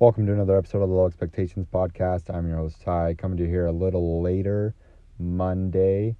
Welcome 0.00 0.24
to 0.28 0.32
another 0.32 0.56
episode 0.56 0.80
of 0.80 0.88
the 0.88 0.94
Low 0.94 1.06
Expectations 1.06 1.66
Podcast. 1.70 2.34
I'm 2.34 2.48
your 2.48 2.56
host, 2.56 2.80
Ty, 2.80 3.16
coming 3.18 3.36
to 3.36 3.44
you 3.44 3.50
here 3.50 3.66
a 3.66 3.70
little 3.70 4.22
later 4.22 4.74
Monday, 5.18 6.16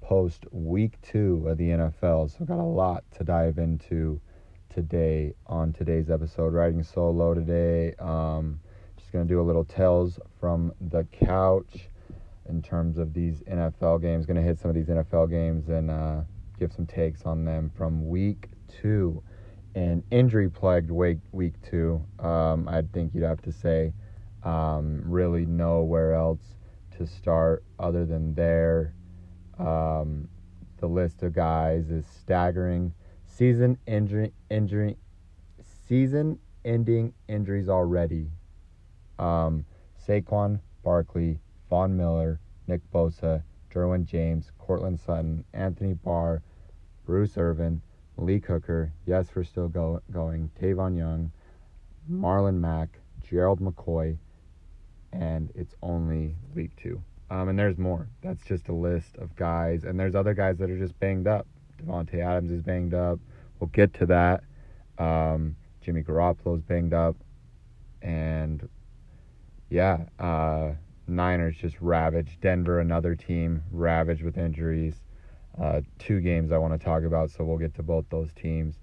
post 0.00 0.46
week 0.50 1.00
two 1.00 1.46
of 1.46 1.56
the 1.56 1.68
NFL. 1.68 2.36
So, 2.36 2.44
got 2.44 2.58
a 2.58 2.64
lot 2.64 3.04
to 3.12 3.22
dive 3.22 3.58
into 3.58 4.20
today 4.68 5.34
on 5.46 5.72
today's 5.72 6.10
episode. 6.10 6.54
Riding 6.54 6.82
solo 6.82 7.32
today. 7.32 7.94
Um, 8.00 8.58
just 8.96 9.12
going 9.12 9.28
to 9.28 9.32
do 9.32 9.40
a 9.40 9.46
little 9.46 9.64
tells 9.64 10.18
from 10.40 10.72
the 10.80 11.04
couch 11.12 11.88
in 12.48 12.60
terms 12.62 12.98
of 12.98 13.14
these 13.14 13.42
NFL 13.42 14.02
games. 14.02 14.26
Going 14.26 14.38
to 14.38 14.42
hit 14.42 14.58
some 14.58 14.70
of 14.70 14.74
these 14.74 14.88
NFL 14.88 15.30
games 15.30 15.68
and 15.68 15.88
uh, 15.88 16.22
give 16.58 16.72
some 16.72 16.84
takes 16.84 17.22
on 17.22 17.44
them 17.44 17.70
from 17.76 18.08
week 18.08 18.48
two 18.66 19.22
an 19.74 20.02
injury 20.10 20.48
plagued 20.48 20.90
week 20.90 21.18
week 21.32 21.54
two. 21.62 22.02
Um, 22.18 22.68
I 22.68 22.82
think 22.92 23.14
you'd 23.14 23.24
have 23.24 23.42
to 23.42 23.52
say 23.52 23.92
um, 24.42 25.02
really 25.04 25.46
nowhere 25.46 26.14
else 26.14 26.56
to 26.96 27.06
start 27.06 27.64
other 27.78 28.04
than 28.04 28.34
there. 28.34 28.94
Um, 29.58 30.28
the 30.78 30.86
list 30.86 31.22
of 31.22 31.34
guys 31.34 31.90
is 31.90 32.06
staggering. 32.06 32.92
Season 33.26 33.78
injury 33.86 34.32
injury 34.50 34.96
season 35.88 36.38
ending 36.64 37.12
injuries 37.28 37.68
already. 37.68 38.30
Um, 39.18 39.64
Saquon 40.06 40.60
Barkley, 40.82 41.38
Von 41.68 41.96
Miller, 41.96 42.40
Nick 42.66 42.80
Bosa, 42.92 43.42
Derwin 43.70 44.04
James, 44.04 44.50
Courtland 44.58 44.98
Sutton, 44.98 45.44
Anthony 45.52 45.94
Barr, 45.94 46.42
Bruce 47.04 47.36
Irvin, 47.36 47.82
Lee 48.20 48.38
Hooker, 48.38 48.92
yes, 49.06 49.28
we're 49.34 49.44
still 49.44 49.68
go- 49.68 50.02
going, 50.10 50.50
Tavon 50.60 50.96
Young, 50.96 51.32
Marlon 52.10 52.60
Mack, 52.60 52.98
Gerald 53.22 53.60
McCoy, 53.60 54.18
and 55.12 55.50
it's 55.54 55.74
only 55.82 56.36
week 56.54 56.76
two. 56.76 57.02
Um, 57.30 57.48
and 57.48 57.58
there's 57.58 57.78
more. 57.78 58.08
That's 58.22 58.44
just 58.44 58.68
a 58.68 58.74
list 58.74 59.16
of 59.16 59.34
guys, 59.36 59.84
and 59.84 59.98
there's 59.98 60.14
other 60.14 60.34
guys 60.34 60.58
that 60.58 60.70
are 60.70 60.78
just 60.78 60.98
banged 61.00 61.26
up. 61.26 61.46
Davante 61.82 62.18
Adams 62.22 62.50
is 62.50 62.60
banged 62.62 62.92
up. 62.92 63.18
We'll 63.58 63.68
get 63.68 63.94
to 63.94 64.06
that. 64.06 64.42
Um, 64.98 65.56
Jimmy 65.80 66.02
Garoppolo's 66.02 66.62
banged 66.62 66.92
up, 66.92 67.16
and 68.02 68.68
yeah, 69.70 70.04
uh, 70.18 70.72
Niners 71.06 71.56
just 71.56 71.80
ravaged. 71.80 72.40
Denver, 72.42 72.80
another 72.80 73.14
team 73.14 73.62
ravaged 73.70 74.22
with 74.22 74.36
injuries 74.36 75.00
uh, 75.58 75.80
two 75.98 76.20
games 76.20 76.52
I 76.52 76.58
want 76.58 76.78
to 76.78 76.84
talk 76.84 77.02
about, 77.02 77.30
so 77.30 77.44
we'll 77.44 77.58
get 77.58 77.74
to 77.76 77.82
both 77.82 78.04
those 78.10 78.32
teams. 78.32 78.78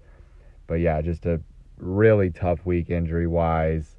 But 0.66 0.74
yeah, 0.74 1.00
just 1.00 1.26
a 1.26 1.40
really 1.76 2.30
tough 2.30 2.64
week 2.66 2.90
injury 2.90 3.26
wise. 3.26 3.96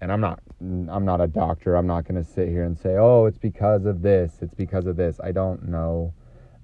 And 0.00 0.10
I'm 0.10 0.20
not 0.20 0.40
I'm 0.60 1.04
not 1.04 1.20
a 1.20 1.26
doctor. 1.26 1.76
I'm 1.76 1.86
not 1.86 2.08
going 2.08 2.22
to 2.22 2.28
sit 2.28 2.48
here 2.48 2.64
and 2.64 2.78
say, 2.78 2.96
"Oh, 2.96 3.26
it's 3.26 3.38
because 3.38 3.84
of 3.84 4.00
this. 4.02 4.38
It's 4.40 4.54
because 4.54 4.86
of 4.86 4.96
this." 4.96 5.20
I 5.22 5.32
don't 5.32 5.68
know. 5.68 6.14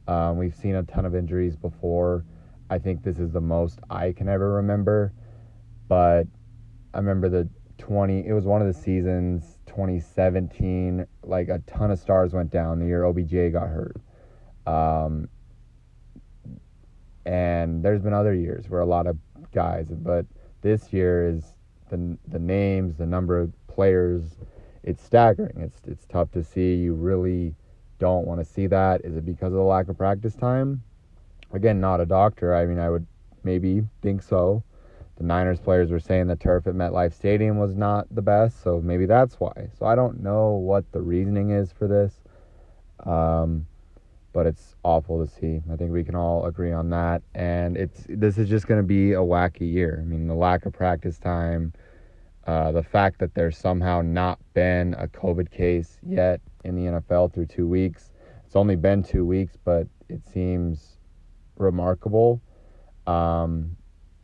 Um, 0.09 0.39
we've 0.39 0.55
seen 0.55 0.77
a 0.77 0.83
ton 0.83 1.05
of 1.05 1.15
injuries 1.15 1.57
before. 1.57 2.25
I 2.71 2.79
think 2.79 3.03
this 3.03 3.19
is 3.19 3.31
the 3.33 3.41
most 3.41 3.81
I 3.91 4.13
can 4.13 4.29
ever 4.29 4.55
remember. 4.55 5.13
But 5.89 6.25
I 6.95 6.99
remember 6.99 7.29
the 7.29 7.49
20 7.79 8.27
it 8.27 8.33
was 8.33 8.45
one 8.47 8.63
of 8.63 8.67
the 8.67 8.73
seasons 8.73 9.59
2017 9.67 11.07
like 11.23 11.49
a 11.49 11.59
ton 11.67 11.91
of 11.91 11.99
stars 11.99 12.33
went 12.33 12.51
down 12.51 12.79
the 12.79 12.87
year 12.87 13.05
OBJ 13.05 13.53
got 13.53 13.69
hurt 13.69 13.97
um, 14.67 15.29
and 17.25 17.83
there's 17.83 18.03
been 18.03 18.13
other 18.13 18.35
years 18.35 18.69
where 18.69 18.81
a 18.81 18.87
lot 18.87 19.07
of 19.07 19.17
guys, 19.53 19.87
but 19.89 20.27
this 20.63 20.93
year 20.93 21.29
is 21.29 21.45
the 21.91 22.17
the 22.29 22.39
names, 22.39 22.97
the 22.97 23.07
number 23.07 23.39
of 23.39 23.53
players, 23.67 24.37
it's 24.83 25.03
staggering. 25.03 25.59
It's 25.59 25.81
it's 25.87 26.07
tough 26.07 26.31
to 26.33 26.43
see. 26.43 26.75
You 26.75 26.95
really 26.95 27.55
don't 27.99 28.27
want 28.27 28.41
to 28.41 28.45
see 28.45 28.67
that. 28.69 29.05
Is 29.05 29.17
it 29.17 29.25
because 29.25 29.49
of 29.49 29.59
the 29.59 29.63
lack 29.63 29.89
of 29.89 29.97
practice 29.97 30.35
time? 30.35 30.83
Again, 31.53 31.81
not 31.81 32.01
a 32.01 32.07
doctor. 32.07 32.55
I 32.55 32.67
mean, 32.67 32.79
I 32.79 32.91
would 32.91 33.07
maybe 33.45 33.83
think 34.03 34.23
so. 34.23 34.63
The 35.17 35.25
Niners 35.25 35.61
players 35.61 35.91
were 35.91 36.01
saying 36.01 36.27
the 36.27 36.37
turf 36.37 36.67
at 36.67 36.75
MetLife 36.75 37.15
Stadium 37.15 37.59
was 37.59 37.75
not 37.75 38.07
the 38.15 38.21
best, 38.21 38.63
so 38.63 38.83
maybe 38.83 39.07
that's 39.07 39.41
why. 39.41 39.71
So 39.79 39.87
I 39.87 39.95
don't 39.95 40.23
know 40.23 40.51
what 40.51 40.91
the 40.93 41.01
reasoning 41.01 41.51
is 41.51 41.73
for 41.73 41.89
this. 41.89 42.21
Um, 43.05 43.67
but 44.37 44.47
it's 44.47 44.77
awful 44.83 45.25
to 45.25 45.33
see. 45.33 45.63
I 45.73 45.77
think 45.77 45.91
we 45.93 46.05
can 46.05 46.15
all 46.15 46.45
agree 46.45 46.71
on 46.71 46.91
that. 46.91 47.23
And 47.35 47.75
it's 47.75 48.05
this 48.07 48.37
is 48.37 48.51
just 48.51 48.67
going 48.67 48.79
to 48.79 48.87
be 48.87 49.15
a 49.15 49.21
wacky 49.21 49.73
year. 49.73 49.99
I 49.99 50.05
mean, 50.05 50.29
the 50.29 50.35
lack 50.35 50.67
of 50.67 50.75
practice 50.75 51.19
time, 51.19 51.73
uh, 52.47 52.71
the 52.71 52.83
fact 52.83 53.19
that 53.21 53.35
there's 53.35 53.57
somehow 53.57 54.03
not 54.03 54.39
been 54.53 54.93
a 54.99 55.09
COVID 55.09 55.51
case 55.51 55.97
yet 56.07 56.43
in 56.65 56.75
the 56.75 57.01
NFL 57.01 57.33
through 57.33 57.47
two 57.47 57.67
weeks. 57.67 58.13
It's 58.45 58.57
only 58.57 58.77
been 58.77 59.03
two 59.03 59.25
weeks, 59.25 59.57
but 59.65 59.87
it 60.11 60.21
seems 60.31 60.99
remarkable. 61.57 62.43
Um, 63.07 63.75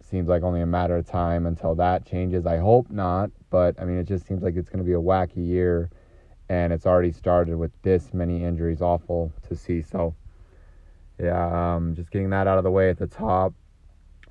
seems 0.03 0.29
like 0.29 0.43
only 0.43 0.61
a 0.61 0.67
matter 0.67 0.99
of 0.99 1.07
time 1.07 1.47
until 1.47 1.75
that 1.77 2.05
changes. 2.05 2.45
I 2.45 2.59
hope 2.59 2.91
not, 2.91 3.31
but 3.49 3.81
I 3.81 3.87
mean, 3.87 3.97
it 3.97 4.05
just 4.05 4.27
seems 4.27 4.43
like 4.43 4.57
it's 4.57 4.69
going 4.69 4.85
to 4.85 4.85
be 4.85 4.93
a 4.93 5.01
wacky 5.01 5.49
year 5.49 5.89
and 6.49 6.73
it's 6.73 6.87
already 6.87 7.13
started 7.13 7.57
with 7.57 7.71
this 7.83 8.13
many 8.13 8.45
injuries. 8.45 8.83
Awful 8.83 9.33
to 9.49 9.57
see. 9.57 9.83
So, 9.83 10.15
yeah, 11.19 11.75
um, 11.75 11.95
just 11.95 12.11
getting 12.11 12.31
that 12.31 12.47
out 12.47 12.59
of 12.59 12.65
the 12.65 12.71
way 12.71 12.91
at 12.91 12.99
the 12.99 13.07
top 13.07 13.55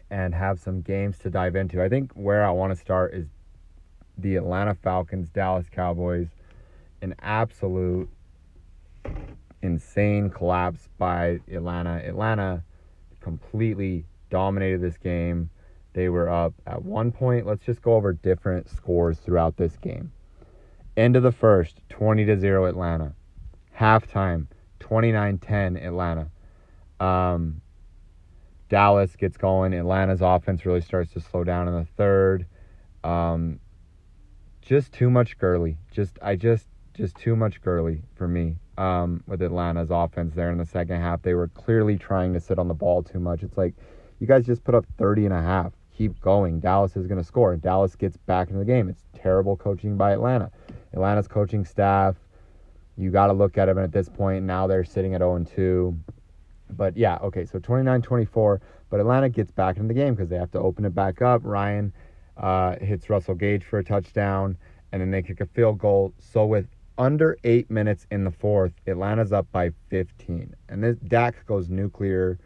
and 0.10 0.36
have 0.36 0.60
some 0.60 0.82
games 0.82 1.18
to 1.20 1.30
dive 1.30 1.56
into. 1.56 1.82
I 1.82 1.90
think 1.90 2.12
where 2.14 2.46
I 2.46 2.52
want 2.52 2.72
to 2.72 2.76
start 2.76 3.14
is 3.14 3.28
the 4.18 4.36
Atlanta 4.36 4.76
Falcons, 4.76 5.30
Dallas 5.30 5.68
Cowboys. 5.72 6.28
An 7.02 7.16
absolute 7.20 8.10
insane 9.64 10.30
collapse 10.30 10.90
by 10.98 11.40
Atlanta. 11.52 12.02
Atlanta 12.06 12.64
completely 13.22 14.06
dominated 14.30 14.82
this 14.82 14.98
game. 14.98 15.50
They 15.94 16.10
were 16.10 16.30
up 16.30 16.54
at 16.68 16.84
one 16.84 17.12
point. 17.12 17.46
Let's 17.46 17.66
just 17.66 17.82
go 17.82 17.96
over 17.96 18.14
different 18.14 18.70
scores 18.70 19.18
throughout 19.20 19.58
this 19.58 19.78
game. 19.78 20.12
End 20.98 21.16
of 21.16 21.24
the 21.24 21.32
first, 21.32 21.82
20 21.90 22.26
to 22.26 22.40
0 22.40 22.66
Atlanta. 22.66 23.14
Halftime, 23.78 24.48
29 24.80 25.38
10 25.38 25.78
Atlanta. 25.78 26.30
Um, 27.00 27.62
Dallas 28.70 29.16
gets 29.16 29.38
going. 29.38 29.74
Atlanta's 29.74 30.22
offense 30.22 30.66
really 30.66 30.82
starts 30.82 31.12
to 31.14 31.20
slow 31.20 31.44
down 31.44 31.68
in 31.68 31.74
the 31.74 31.86
third. 31.98 32.46
Um, 33.04 33.60
just 34.62 34.94
too 34.94 35.10
much 35.10 35.38
Gurley. 35.38 35.78
Just 35.92 36.18
I 36.22 36.36
just 36.36 36.68
just 36.94 37.16
too 37.16 37.36
much 37.36 37.62
Gurley 37.62 38.04
for 38.16 38.28
me. 38.28 38.58
Um, 38.78 39.24
with 39.28 39.42
Atlanta's 39.42 39.90
offense 39.92 40.34
there 40.34 40.52
in 40.52 40.58
the 40.58 40.66
second 40.66 41.02
half, 41.02 41.22
they 41.22 41.34
were 41.34 41.50
clearly 41.50 41.98
trying 41.98 42.34
to 42.34 42.40
sit 42.40 42.58
on 42.58 42.68
the 42.68 42.74
ball 42.74 43.04
too 43.04 43.20
much. 43.20 43.44
It's 43.44 43.58
like 43.58 43.76
you 44.20 44.28
guys 44.28 44.46
just 44.46 44.64
put 44.64 44.76
up 44.76 44.86
30 44.98 45.26
and 45.26 45.34
a 45.34 45.42
half. 45.42 45.74
Keep 45.98 46.22
going. 46.22 46.60
Dallas 46.60 46.96
is 46.96 47.08
going 47.08 47.20
to 47.20 47.24
score. 47.24 47.56
Dallas 47.58 47.96
gets 47.96 48.18
back 48.18 48.48
into 48.48 48.60
the 48.60 48.66
game. 48.66 48.88
It's 48.88 49.04
terrible 49.14 49.58
coaching 49.58 49.98
by 49.98 50.14
Atlanta. 50.14 50.52
Atlanta's 50.94 51.28
coaching 51.28 51.66
staff, 51.66 52.16
you 52.98 53.12
got 53.12 53.28
to 53.28 53.34
look 53.34 53.58
at 53.58 53.66
them 53.66 53.78
at 53.78 53.92
this 53.92 54.10
point. 54.10 54.46
Now 54.46 54.68
they're 54.68 54.84
sitting 54.84 55.14
at 55.14 55.22
0 55.22 55.46
2. 55.56 55.98
But 56.72 56.96
yeah, 56.96 57.18
okay, 57.24 57.46
so 57.46 57.60
29 57.60 58.02
24. 58.02 58.62
But 58.90 59.00
Atlanta 59.00 59.30
gets 59.30 59.52
back 59.52 59.78
into 59.78 59.88
the 59.88 59.94
game 59.94 60.16
because 60.16 60.30
they 60.30 60.38
have 60.38 60.52
to 60.52 60.60
open 60.60 60.86
it 60.86 60.94
back 60.94 61.22
up. 61.22 61.42
Ryan 61.44 61.94
uh, 62.38 62.76
hits 62.78 63.10
Russell 63.10 63.36
Gage 63.36 63.64
for 63.64 63.80
a 63.80 63.84
touchdown, 63.84 64.58
and 64.92 65.02
then 65.02 65.12
they 65.12 65.22
kick 65.22 65.42
a 65.42 65.46
field 65.46 65.80
goal. 65.80 66.14
So 66.20 66.46
with 66.46 66.68
under 66.98 67.38
eight 67.44 67.72
minutes 67.72 68.06
in 68.12 68.24
the 68.24 68.32
fourth, 68.32 68.74
Atlanta's 68.88 69.32
up 69.32 69.48
by 69.52 69.72
15. 69.90 70.54
And 70.70 70.84
this 70.84 70.98
Dak 70.98 71.46
goes 71.46 71.70
nuclear 71.70 72.38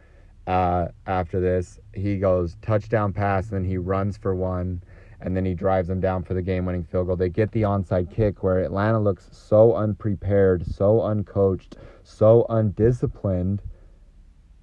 uh, 0.48 0.88
after 1.08 1.40
this. 1.40 1.80
He 1.94 2.18
goes 2.18 2.56
touchdown 2.62 3.12
pass, 3.14 3.46
and 3.50 3.64
then 3.64 3.70
he 3.70 3.78
runs 3.78 4.18
for 4.18 4.36
one 4.36 4.84
and 5.26 5.36
then 5.36 5.44
he 5.44 5.56
drives 5.56 5.88
them 5.88 6.00
down 6.00 6.24
for 6.24 6.36
the 6.36 6.42
game 6.42 6.66
winning 6.66 6.84
field 6.84 7.08
goal. 7.08 7.16
They 7.16 7.30
get 7.30 7.52
the 7.52 7.64
onside 7.64 8.14
kick 8.14 8.44
where 8.44 8.60
Atlanta 8.60 9.00
looks 9.00 9.28
so 9.32 9.76
unprepared, 9.76 10.64
so 10.68 11.02
uncoached, 11.02 11.78
so 12.04 12.46
undisciplined 12.48 13.64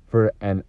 for 0.09 0.33
and 0.41 0.63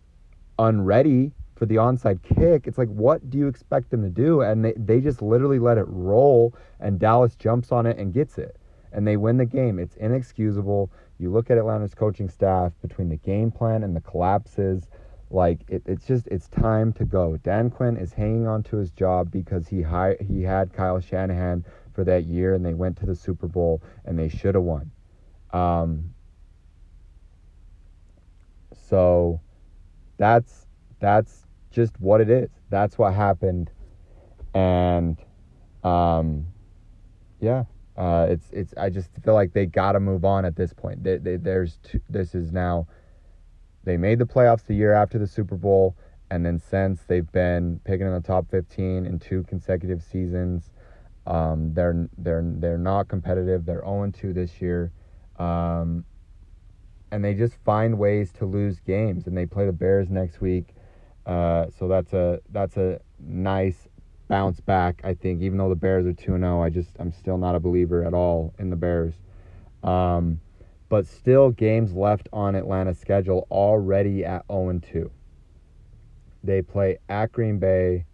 unready 0.58 1.32
for 1.56 1.68
the 1.68 1.76
onside 1.76 2.24
kick. 2.24 2.66
It's 2.66 2.80
like, 2.80 2.90
what 2.90 3.30
do 3.30 3.38
you 3.38 3.48
expect 3.48 3.92
them 3.92 4.02
to 4.02 4.10
do? 4.10 4.42
And 4.42 4.66
they, 4.66 4.74
they 4.76 5.00
just 5.00 5.22
literally 5.22 5.60
let 5.60 5.78
it 5.78 5.86
roll, 5.88 6.56
and 6.80 7.00
Dallas 7.00 7.36
jumps 7.36 7.72
on 7.72 7.86
it 7.86 8.00
and 8.00 8.12
gets 8.12 8.40
it. 8.40 8.58
And 8.92 9.08
they 9.08 9.16
win 9.16 9.38
the 9.38 9.46
game. 9.46 9.78
It's 9.78 9.96
inexcusable. 9.98 10.92
You 11.20 11.32
look 11.32 11.52
at 11.52 11.60
Atlanta's 11.60 11.94
coaching 11.94 12.30
staff 12.30 12.72
between 12.82 13.10
the 13.10 13.18
game 13.18 13.52
plan 13.52 13.84
and 13.84 13.96
the 13.96 14.02
collapses 14.02 14.88
like 15.34 15.62
it, 15.70 15.84
it's 15.88 16.08
just 16.08 16.28
it's 16.28 16.50
time 16.50 16.94
to 16.94 17.06
go. 17.06 17.38
Dan 17.38 17.72
Quinn 17.72 17.98
is 17.98 18.14
hanging 18.14 18.48
on 18.48 18.64
to 18.66 18.78
his 18.78 18.92
job 18.92 19.32
because 19.32 19.68
he 19.68 19.82
hi- 19.84 20.18
he 20.22 20.44
had 20.44 20.74
Kyle 20.74 21.00
Shanahan 21.02 21.66
for 21.94 22.04
that 22.06 22.26
year 22.26 22.56
and 22.56 22.66
they 22.66 22.76
went 22.76 22.98
to 23.00 23.08
the 23.08 23.16
Super 23.16 23.48
Bowl 23.48 23.82
and 24.06 24.20
they 24.20 24.30
should 24.30 24.56
have 24.56 24.64
won. 24.66 24.92
Um, 25.52 26.14
so 28.90 29.42
that's 30.18 30.68
that's 31.00 31.48
just 31.72 32.00
what 32.00 32.22
it 32.22 32.30
is. 32.30 32.50
That's 32.70 32.98
what 32.98 33.14
happened, 33.14 33.72
and 34.54 35.18
Um, 35.84 36.48
yeah, 37.40 37.66
uh, 37.98 38.28
it's 38.30 38.50
it's. 38.52 38.74
I 38.78 38.90
just 38.90 39.10
feel 39.24 39.34
like 39.36 39.54
they 39.54 39.66
got 39.66 39.94
to 39.94 40.00
move 40.00 40.26
on 40.26 40.46
at 40.46 40.56
this 40.56 40.74
point. 40.74 41.04
They, 41.04 41.18
they, 41.18 41.38
there's 41.38 41.78
two, 41.84 42.02
this 42.10 42.36
is 42.36 42.52
now. 42.52 42.88
They 43.84 43.98
made 43.98 44.20
the 44.20 44.26
playoffs 44.26 44.66
the 44.66 44.76
year 44.76 44.94
after 44.94 45.18
the 45.20 45.28
Super 45.28 45.56
Bowl, 45.56 45.96
and 46.32 46.46
then 46.46 46.60
since 46.60 47.02
they've 47.08 47.32
been 47.32 47.80
picking 47.84 48.08
in 48.08 48.14
the 48.14 48.22
top 48.22 48.50
15 48.50 49.06
in 49.06 49.20
two 49.20 49.44
consecutive 49.44 50.02
seasons. 50.02 50.72
Um, 51.26 51.74
they're 51.74 52.10
they're 52.18 52.44
they're 52.44 52.78
not 52.78 53.08
competitive. 53.08 53.66
They're 53.66 53.84
0 53.86 54.12
2 54.14 54.34
this 54.34 54.62
year. 54.62 54.92
Um, 55.38 56.06
and 57.12 57.24
they 57.24 57.34
just 57.36 57.56
find 57.64 58.00
ways 58.00 58.32
to 58.40 58.46
lose 58.46 58.80
games. 58.80 59.28
And 59.28 59.38
they 59.38 59.46
play 59.46 59.66
the 59.66 59.72
Bears 59.72 60.10
next 60.10 60.42
week, 60.42 60.74
uh, 61.26 61.68
so 61.78 61.88
that's 61.88 62.12
a 62.14 62.42
that's 62.52 62.76
a 62.78 63.00
nice 63.20 63.88
bounce 64.28 64.60
back. 64.60 65.02
I 65.04 65.14
think 65.14 65.42
even 65.42 65.58
though 65.60 65.70
the 65.70 65.76
Bears 65.76 66.06
are 66.06 66.14
two 66.14 66.38
zero, 66.38 66.64
I 66.64 66.70
just 66.70 66.90
I'm 67.00 67.12
still 67.12 67.38
not 67.38 67.56
a 67.56 67.60
believer 67.60 68.04
at 68.04 68.14
all 68.14 68.54
in 68.58 68.70
the 68.70 68.76
Bears. 68.76 69.14
Um, 69.84 70.42
but 70.94 71.08
still, 71.08 71.50
games 71.50 71.94
left 71.94 72.30
on 72.32 72.54
Atlanta's 72.54 73.00
schedule 73.00 73.48
already 73.50 74.24
at 74.24 74.46
0 74.48 74.80
2. 74.80 75.10
They 76.44 76.62
play 76.62 77.00
at 77.10 77.32
Green 77.32 77.58
Bay, 77.58 78.06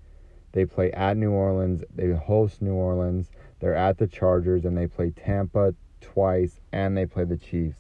they 0.54 0.64
play 0.64 0.90
at 0.94 1.18
New 1.18 1.31
Orleans, 1.31 1.84
they 1.94 2.14
host 2.14 2.62
New 2.62 2.76
Orleans, 2.76 3.31
they're 3.60 3.76
at 3.76 3.98
the 3.98 4.08
Chargers, 4.08 4.64
and 4.64 4.78
they 4.78 4.88
play 4.88 5.10
Tampa 5.10 5.76
twice, 6.00 6.62
and 6.72 6.96
they 6.96 7.06
play 7.06 7.26
the 7.26 7.36
Chiefs. 7.36 7.80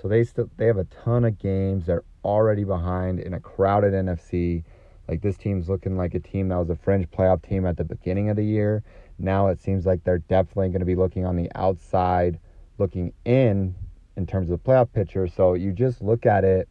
So 0.00 0.08
they 0.08 0.24
still 0.24 0.48
they 0.56 0.64
have 0.64 0.78
a 0.78 0.84
ton 1.04 1.26
of 1.26 1.38
games. 1.38 1.84
They're 1.84 2.04
already 2.24 2.64
behind 2.64 3.20
in 3.20 3.34
a 3.34 3.40
crowded 3.40 3.92
NFC. 3.92 4.64
Like 5.08 5.20
this 5.20 5.36
team's 5.36 5.68
looking 5.68 5.98
like 5.98 6.14
a 6.14 6.20
team 6.20 6.48
that 6.48 6.56
was 6.56 6.70
a 6.70 6.76
fringe 6.76 7.06
playoff 7.10 7.46
team 7.46 7.66
at 7.66 7.76
the 7.76 7.84
beginning 7.84 8.30
of 8.30 8.36
the 8.36 8.46
year. 8.46 8.82
Now 9.18 9.48
it 9.48 9.60
seems 9.60 9.84
like 9.84 10.04
they're 10.04 10.20
definitely 10.20 10.68
going 10.68 10.80
to 10.80 10.86
be 10.86 10.96
looking 10.96 11.26
on 11.26 11.36
the 11.36 11.52
outside, 11.54 12.40
looking 12.78 13.12
in 13.26 13.74
in 14.18 14.26
terms 14.26 14.50
of 14.50 14.62
the 14.62 14.70
playoff 14.70 14.92
picture. 14.92 15.28
So 15.28 15.54
you 15.54 15.72
just 15.72 16.02
look 16.02 16.26
at 16.26 16.44
it 16.44 16.68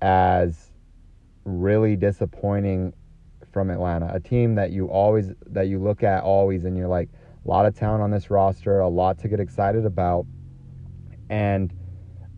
as 0.00 0.72
really 1.44 1.96
disappointing 1.96 2.94
from 3.52 3.70
Atlanta, 3.70 4.10
a 4.12 4.18
team 4.18 4.54
that 4.56 4.72
you 4.72 4.86
always 4.86 5.32
that 5.48 5.68
you 5.68 5.78
look 5.78 6.02
at 6.02 6.24
always 6.24 6.64
and 6.64 6.76
you're 6.76 6.88
like 6.88 7.10
a 7.44 7.48
lot 7.48 7.66
of 7.66 7.76
talent 7.78 8.02
on 8.02 8.10
this 8.10 8.30
roster, 8.30 8.80
a 8.80 8.88
lot 8.88 9.18
to 9.18 9.28
get 9.28 9.38
excited 9.38 9.84
about. 9.84 10.26
And 11.28 11.72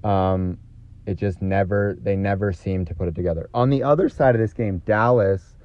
um, 0.02 0.58
it 1.06 1.14
just 1.14 1.40
never, 1.40 1.96
they 2.00 2.16
never 2.16 2.52
seem 2.52 2.84
to 2.86 2.94
put 2.94 3.08
it 3.08 3.14
together. 3.14 3.48
On 3.54 3.70
the 3.70 3.82
other 3.82 4.08
side 4.08 4.34
of 4.34 4.40
this 4.40 4.52
game, 4.52 4.82
Dallas, 4.84 5.56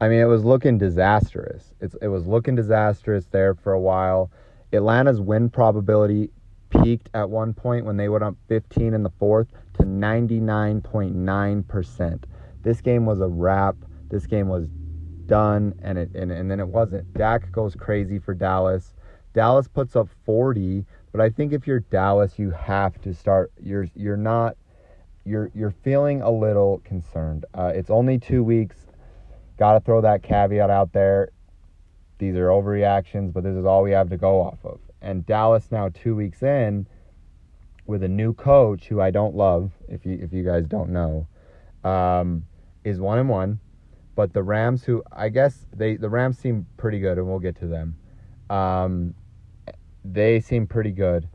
I 0.00 0.08
mean, 0.08 0.20
it 0.20 0.26
was 0.26 0.44
looking 0.44 0.78
disastrous. 0.78 1.74
It's, 1.80 1.94
it 2.02 2.08
was 2.08 2.26
looking 2.26 2.56
disastrous 2.56 3.26
there 3.26 3.54
for 3.54 3.72
a 3.72 3.80
while. 3.80 4.30
Atlanta's 4.72 5.20
win 5.20 5.50
probability 5.50 6.30
peaked 6.82 7.08
at 7.14 7.30
one 7.30 7.54
point 7.54 7.84
when 7.84 7.96
they 7.96 8.08
went 8.08 8.24
up 8.24 8.34
15 8.48 8.94
in 8.94 9.02
the 9.02 9.10
fourth 9.18 9.48
to 9.74 9.82
99.9%. 9.84 12.24
This 12.62 12.80
game 12.80 13.06
was 13.06 13.20
a 13.20 13.28
wrap. 13.28 13.76
This 14.10 14.26
game 14.26 14.48
was 14.48 14.66
done, 15.26 15.74
and 15.82 15.98
it 15.98 16.10
and, 16.14 16.30
and 16.30 16.50
then 16.50 16.60
it 16.60 16.68
wasn't. 16.68 17.12
Dak 17.14 17.50
goes 17.52 17.74
crazy 17.74 18.18
for 18.18 18.34
Dallas. 18.34 18.94
Dallas 19.32 19.68
puts 19.68 19.96
up 19.96 20.08
40, 20.24 20.84
but 21.12 21.20
I 21.20 21.30
think 21.30 21.52
if 21.52 21.66
you're 21.66 21.80
Dallas, 21.80 22.38
you 22.38 22.50
have 22.50 23.00
to 23.02 23.14
start. 23.14 23.52
You're 23.60 23.88
you're 23.94 24.16
not. 24.16 24.56
You're 25.24 25.50
you're 25.54 25.74
feeling 25.82 26.22
a 26.22 26.30
little 26.30 26.80
concerned. 26.84 27.44
Uh, 27.54 27.72
it's 27.74 27.90
only 27.90 28.18
two 28.18 28.44
weeks. 28.44 28.76
Got 29.58 29.74
to 29.74 29.80
throw 29.80 30.00
that 30.00 30.22
caveat 30.22 30.70
out 30.70 30.92
there. 30.92 31.30
These 32.18 32.36
are 32.36 32.48
overreactions, 32.48 33.32
but 33.32 33.44
this 33.44 33.56
is 33.56 33.64
all 33.64 33.82
we 33.82 33.92
have 33.92 34.10
to 34.10 34.16
go 34.16 34.40
off 34.40 34.58
of. 34.64 34.80
And 35.04 35.26
Dallas 35.26 35.70
now 35.70 35.90
two 35.90 36.16
weeks 36.16 36.42
in, 36.42 36.86
with 37.86 38.02
a 38.02 38.08
new 38.08 38.32
coach 38.32 38.86
who 38.86 39.00
I 39.00 39.10
don't 39.10 39.36
love. 39.36 39.70
If 39.86 40.06
you 40.06 40.18
if 40.20 40.32
you 40.32 40.42
guys 40.42 40.64
don't 40.66 40.90
know, 40.90 41.26
um, 41.84 42.46
is 42.84 42.98
one 42.98 43.18
and 43.18 43.28
one. 43.28 43.60
But 44.16 44.32
the 44.32 44.42
Rams, 44.42 44.82
who 44.84 45.02
I 45.12 45.28
guess 45.28 45.66
they 45.74 45.96
the 45.96 46.08
Rams 46.08 46.38
seem 46.38 46.66
pretty 46.78 47.00
good, 47.00 47.18
and 47.18 47.28
we'll 47.28 47.38
get 47.38 47.56
to 47.60 47.66
them. 47.66 47.96
Um, 48.48 49.14
they 50.04 50.40
seem 50.40 50.66
pretty 50.66 50.92
good. 50.92 51.28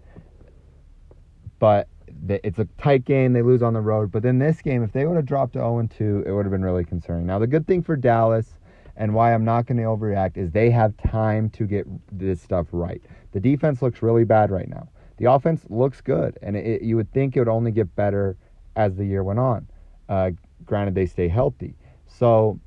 But 1.60 1.88
it's 2.27 2.57
a 2.57 2.68
tight 2.77 3.06
game. 3.06 3.33
They 3.33 3.42
lose 3.42 3.62
on 3.62 3.74
the 3.74 3.81
road. 3.81 4.12
But 4.12 4.24
then 4.24 4.39
this 4.39 4.62
game, 4.62 4.83
if 4.83 4.92
they 4.92 5.06
would 5.06 5.16
have 5.16 5.25
dropped 5.25 5.54
to 5.54 5.60
0 5.60 5.88
2, 5.95 6.24
it 6.25 6.31
would 6.31 6.45
have 6.45 6.51
been 6.51 6.63
really 6.63 6.86
concerning. 6.86 7.27
Now, 7.27 7.39
the 7.39 7.48
good 7.48 7.68
thing 7.68 7.83
for 7.83 7.95
Dallas 7.95 8.59
and 9.00 9.13
why 9.13 9.34
I'm 9.34 9.46
not 9.46 9.66
going 9.66 9.78
to 9.78 9.84
overreact 9.84 10.38
is 10.38 10.51
they 10.51 10.69
have 10.69 10.96
time 10.98 11.50
to 11.51 11.66
get 11.66 11.88
this 12.12 12.42
stuff 12.42 12.68
right. 12.72 13.01
The 13.31 13.40
defense 13.40 13.81
looks 13.81 14.01
really 14.04 14.25
bad 14.25 14.51
right 14.51 14.68
now. 14.68 14.90
The 15.18 15.31
offense 15.31 15.66
looks 15.69 16.01
good, 16.01 16.38
and 16.42 16.56
it, 16.56 16.81
you 16.81 16.98
would 16.98 17.12
think 17.13 17.36
it 17.36 17.40
would 17.40 17.48
only 17.48 17.72
get 17.72 17.96
better 17.96 18.38
as 18.75 18.96
the 18.96 19.06
year 19.06 19.24
went 19.24 19.40
on. 19.40 19.68
Uh, 20.07 20.31
granted, 20.66 20.96
they 20.96 21.06
stay 21.06 21.30
healthy. 21.30 21.75
So, 22.07 22.60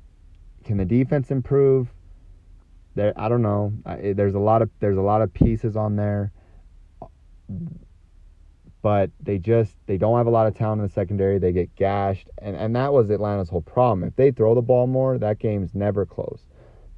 can 0.65 0.77
the 0.77 0.85
defense 0.85 1.31
improve? 1.31 1.93
there 2.95 3.13
I 3.15 3.29
don't 3.29 3.41
know. 3.41 3.73
I, 3.85 4.13
there's 4.13 4.35
a 4.35 4.39
lot 4.39 4.61
of 4.61 4.69
there's 4.79 4.97
a 4.97 5.01
lot 5.01 5.21
of 5.21 5.33
pieces 5.33 5.75
on 5.75 5.95
there, 5.95 6.31
but 8.83 9.09
they 9.21 9.39
just 9.39 9.77
they 9.87 9.97
don't 9.97 10.17
have 10.17 10.27
a 10.27 10.29
lot 10.29 10.45
of 10.45 10.55
talent 10.55 10.81
in 10.81 10.87
the 10.87 10.93
secondary. 10.93 11.39
They 11.39 11.53
get 11.53 11.73
gashed, 11.75 12.29
and 12.39 12.55
and 12.55 12.75
that 12.75 12.93
was 12.93 13.09
Atlanta's 13.09 13.49
whole 13.49 13.61
problem. 13.61 14.05
If 14.05 14.15
they 14.17 14.29
throw 14.29 14.53
the 14.53 14.61
ball 14.61 14.85
more, 14.85 15.17
that 15.17 15.39
game's 15.39 15.73
never 15.73 16.05
close. 16.05 16.41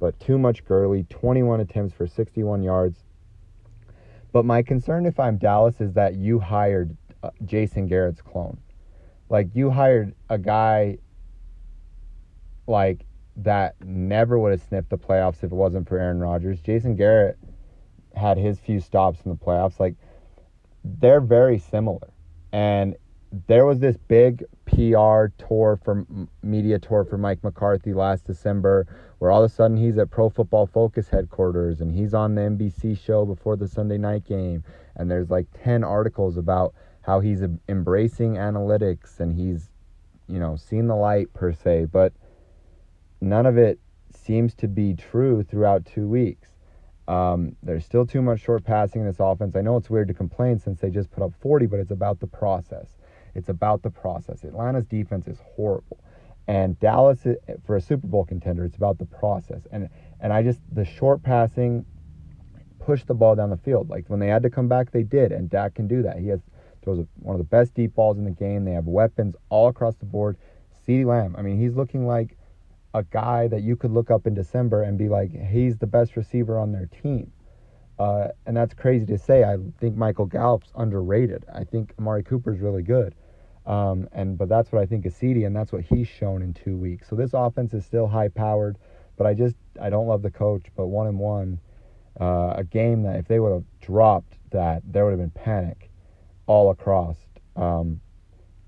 But 0.00 0.18
too 0.20 0.36
much 0.36 0.64
Gurley, 0.66 1.06
21 1.08 1.60
attempts 1.60 1.94
for 1.94 2.06
61 2.06 2.62
yards. 2.62 2.98
But 4.32 4.44
my 4.44 4.62
concern 4.62 5.06
if 5.06 5.18
I'm 5.18 5.38
Dallas 5.38 5.80
is 5.80 5.94
that 5.94 6.16
you 6.16 6.40
hired 6.40 6.94
uh, 7.22 7.30
Jason 7.44 7.86
Garrett's 7.86 8.20
clone. 8.20 8.58
Like 9.30 9.48
you 9.54 9.70
hired 9.70 10.12
a 10.28 10.38
guy 10.38 10.98
like 12.66 13.06
that 13.36 13.76
never 13.84 14.38
would 14.38 14.50
have 14.50 14.62
sniffed 14.62 14.90
the 14.90 14.98
playoffs 14.98 15.38
if 15.38 15.44
it 15.44 15.52
wasn't 15.52 15.88
for 15.88 15.98
Aaron 15.98 16.18
Rodgers. 16.18 16.60
Jason 16.60 16.96
Garrett 16.96 17.38
had 18.14 18.38
his 18.38 18.58
few 18.58 18.80
stops 18.80 19.20
in 19.24 19.30
the 19.30 19.36
playoffs. 19.36 19.78
Like 19.78 19.94
they're 21.00 21.20
very 21.20 21.58
similar, 21.58 22.08
and 22.52 22.96
there 23.48 23.66
was 23.66 23.80
this 23.80 23.96
big 23.96 24.44
PR 24.66 25.26
tour 25.36 25.78
for 25.84 26.06
media 26.42 26.78
tour 26.78 27.04
for 27.04 27.18
Mike 27.18 27.42
McCarthy 27.42 27.92
last 27.92 28.24
December, 28.24 28.86
where 29.18 29.30
all 29.30 29.42
of 29.42 29.50
a 29.50 29.54
sudden 29.54 29.76
he's 29.76 29.98
at 29.98 30.10
Pro 30.10 30.28
Football 30.28 30.66
Focus 30.66 31.08
headquarters 31.08 31.80
and 31.80 31.92
he's 31.92 32.14
on 32.14 32.34
the 32.34 32.42
NBC 32.42 32.98
show 32.98 33.24
before 33.24 33.56
the 33.56 33.68
Sunday 33.68 33.98
night 33.98 34.24
game, 34.24 34.64
and 34.94 35.10
there's 35.10 35.30
like 35.30 35.46
ten 35.62 35.82
articles 35.82 36.36
about 36.36 36.74
how 37.02 37.20
he's 37.20 37.42
embracing 37.68 38.34
analytics 38.34 39.20
and 39.20 39.34
he's, 39.34 39.70
you 40.28 40.38
know, 40.38 40.56
seen 40.56 40.86
the 40.86 40.96
light 40.96 41.32
per 41.34 41.52
se, 41.52 41.86
but 41.86 42.12
none 43.20 43.46
of 43.46 43.58
it 43.58 43.78
seems 44.12 44.54
to 44.54 44.68
be 44.68 44.94
true 44.94 45.42
throughout 45.42 45.84
two 45.84 46.08
weeks. 46.08 46.50
Um, 47.08 47.54
there's 47.62 47.84
still 47.84 48.04
too 48.04 48.20
much 48.20 48.40
short 48.40 48.64
passing 48.64 49.02
in 49.02 49.06
this 49.06 49.20
offense. 49.20 49.54
I 49.54 49.60
know 49.60 49.76
it's 49.76 49.88
weird 49.90 50.08
to 50.08 50.14
complain 50.14 50.58
since 50.58 50.80
they 50.80 50.90
just 50.90 51.10
put 51.10 51.22
up 51.22 51.32
40, 51.40 51.66
but 51.66 51.78
it's 51.78 51.92
about 51.92 52.18
the 52.20 52.26
process. 52.26 52.96
It's 53.34 53.48
about 53.48 53.82
the 53.82 53.90
process. 53.90 54.44
Atlanta's 54.44 54.86
defense 54.86 55.28
is 55.28 55.38
horrible. 55.54 56.00
And 56.48 56.78
Dallas, 56.80 57.26
for 57.64 57.76
a 57.76 57.80
Super 57.80 58.06
Bowl 58.06 58.24
contender, 58.24 58.64
it's 58.64 58.76
about 58.76 58.98
the 58.98 59.04
process. 59.04 59.66
And 59.72 59.88
and 60.20 60.32
I 60.32 60.42
just 60.42 60.60
the 60.72 60.84
short 60.84 61.22
passing, 61.22 61.84
push 62.78 63.04
the 63.04 63.14
ball 63.14 63.34
down 63.34 63.50
the 63.50 63.56
field. 63.56 63.90
Like 63.90 64.08
when 64.08 64.20
they 64.20 64.28
had 64.28 64.42
to 64.44 64.50
come 64.50 64.68
back, 64.68 64.90
they 64.90 65.02
did. 65.02 65.32
And 65.32 65.50
Dak 65.50 65.74
can 65.74 65.88
do 65.88 66.02
that. 66.02 66.18
He 66.18 66.28
has 66.28 66.40
throws 66.82 67.04
one 67.16 67.34
of 67.34 67.38
the 67.38 67.44
best 67.44 67.74
deep 67.74 67.94
balls 67.94 68.16
in 68.16 68.24
the 68.24 68.30
game. 68.30 68.64
They 68.64 68.72
have 68.72 68.86
weapons 68.86 69.34
all 69.48 69.68
across 69.68 69.96
the 69.96 70.06
board. 70.06 70.36
CeeDee 70.86 71.04
Lamb, 71.04 71.34
I 71.36 71.42
mean, 71.42 71.60
he's 71.60 71.74
looking 71.74 72.06
like 72.06 72.35
a 72.96 73.02
guy 73.02 73.46
that 73.46 73.62
you 73.62 73.76
could 73.76 73.90
look 73.92 74.10
up 74.10 74.26
in 74.26 74.32
December 74.32 74.82
and 74.82 74.96
be 74.96 75.08
like, 75.08 75.30
he's 75.30 75.76
the 75.76 75.86
best 75.86 76.16
receiver 76.16 76.58
on 76.58 76.72
their 76.72 76.86
team. 76.86 77.30
Uh, 77.98 78.28
and 78.46 78.56
that's 78.56 78.72
crazy 78.72 79.04
to 79.04 79.18
say. 79.18 79.44
I 79.44 79.58
think 79.78 79.96
Michael 79.96 80.24
Gallup's 80.24 80.72
underrated. 80.74 81.44
I 81.52 81.64
think 81.64 81.92
Amari 81.98 82.22
Cooper's 82.22 82.58
really 82.60 82.82
good. 82.82 83.14
Um, 83.66 84.08
and 84.12 84.38
but 84.38 84.48
that's 84.48 84.72
what 84.72 84.80
I 84.80 84.86
think 84.86 85.04
of 85.04 85.12
CeeDee, 85.12 85.46
and 85.46 85.54
that's 85.54 85.72
what 85.72 85.82
he's 85.82 86.08
shown 86.08 86.40
in 86.40 86.54
two 86.54 86.76
weeks. 86.76 87.08
So 87.08 87.16
this 87.16 87.32
offense 87.34 87.74
is 87.74 87.84
still 87.84 88.06
high 88.06 88.28
powered, 88.28 88.78
but 89.18 89.26
I 89.26 89.34
just 89.34 89.56
I 89.80 89.90
don't 89.90 90.06
love 90.06 90.22
the 90.22 90.30
coach. 90.30 90.66
But 90.74 90.86
one 90.86 91.06
and 91.06 91.18
one, 91.18 91.60
uh, 92.18 92.54
a 92.56 92.64
game 92.64 93.02
that 93.02 93.16
if 93.16 93.28
they 93.28 93.40
would 93.40 93.52
have 93.52 93.64
dropped 93.80 94.38
that, 94.52 94.82
there 94.86 95.04
would 95.04 95.10
have 95.10 95.20
been 95.20 95.42
panic 95.42 95.90
all 96.46 96.70
across 96.70 97.16
um, 97.56 98.00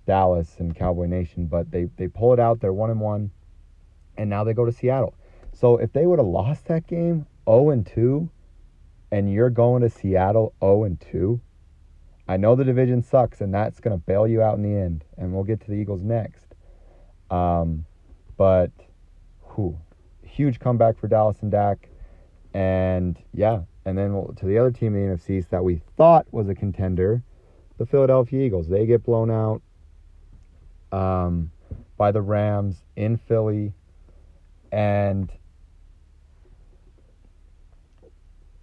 Dallas 0.05 0.57
and 0.59 0.75
Cowboy 0.75 1.07
Nation. 1.07 1.47
But 1.47 1.71
they 1.71 1.85
they 1.97 2.09
pull 2.09 2.33
it 2.35 2.41
out. 2.41 2.61
They're 2.61 2.73
one 2.73 2.91
and 2.91 3.01
one 3.01 3.31
and 4.19 4.29
now 4.29 4.45
they 4.45 4.53
go 4.53 4.67
to 4.67 4.73
Seattle. 4.73 5.15
So 5.55 5.79
if 5.79 5.93
they 5.93 6.07
would 6.07 6.19
have 6.19 6.29
lost 6.29 6.67
that 6.67 6.87
game 6.87 7.27
0 7.49 7.71
and 7.71 7.87
2 7.87 8.29
and 9.11 9.33
you're 9.33 9.51
going 9.51 9.83
to 9.83 9.89
Seattle 9.89 10.53
0 10.61 10.85
and 10.85 11.01
2, 11.01 11.41
I 12.29 12.37
know 12.37 12.55
the 12.55 12.65
division 12.65 13.03
sucks 13.03 13.41
and 13.41 13.55
that's 13.55 13.81
going 13.81 13.99
to 13.99 14.05
bail 14.05 14.27
you 14.27 14.43
out 14.43 14.57
in 14.57 14.63
the 14.63 14.79
end 14.79 15.05
and 15.17 15.33
we'll 15.33 15.45
get 15.45 15.61
to 15.63 15.69
the 15.69 15.77
Eagles 15.77 16.03
next. 16.03 16.55
Um, 17.31 17.87
but 18.37 18.71
whew, 19.55 19.79
huge 20.23 20.59
comeback 20.59 20.99
for 20.99 21.09
Dallas 21.09 21.39
and 21.41 21.51
Dak. 21.51 21.89
And 22.53 23.19
yeah, 23.33 23.63
and 23.85 23.97
then 23.97 24.13
we'll, 24.15 24.35
to 24.35 24.47
the 24.47 24.59
other 24.59 24.71
team 24.71 24.95
in 24.95 25.09
the 25.09 25.17
NFC 25.17 25.49
that 25.49 25.65
we 25.65 25.81
thought 25.97 26.27
was 26.31 26.49
a 26.49 26.55
contender, 26.55 27.23
the 27.79 27.87
Philadelphia 27.87 28.45
Eagles. 28.45 28.69
They 28.69 28.85
get 28.85 29.05
blown 29.05 29.31
out 29.31 29.63
um, 30.93 31.51
by 31.97 32.13
the 32.13 32.21
Rams 32.21 32.83
in 32.97 33.17
Philly. 33.17 33.73
And 34.73 35.33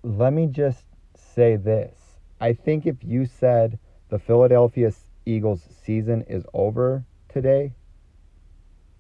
let 0.04 0.34
me 0.34 0.48
just 0.48 0.86
say 1.16 1.56
this. 1.56 1.98
I 2.40 2.54
think 2.54 2.86
if 2.86 2.98
you 3.04 3.26
said 3.26 3.80
the 4.10 4.20
Philadelphia 4.20 4.92
Eagles 5.26 5.68
season 5.84 6.24
is 6.28 6.46
over 6.54 7.04
today, 7.28 7.74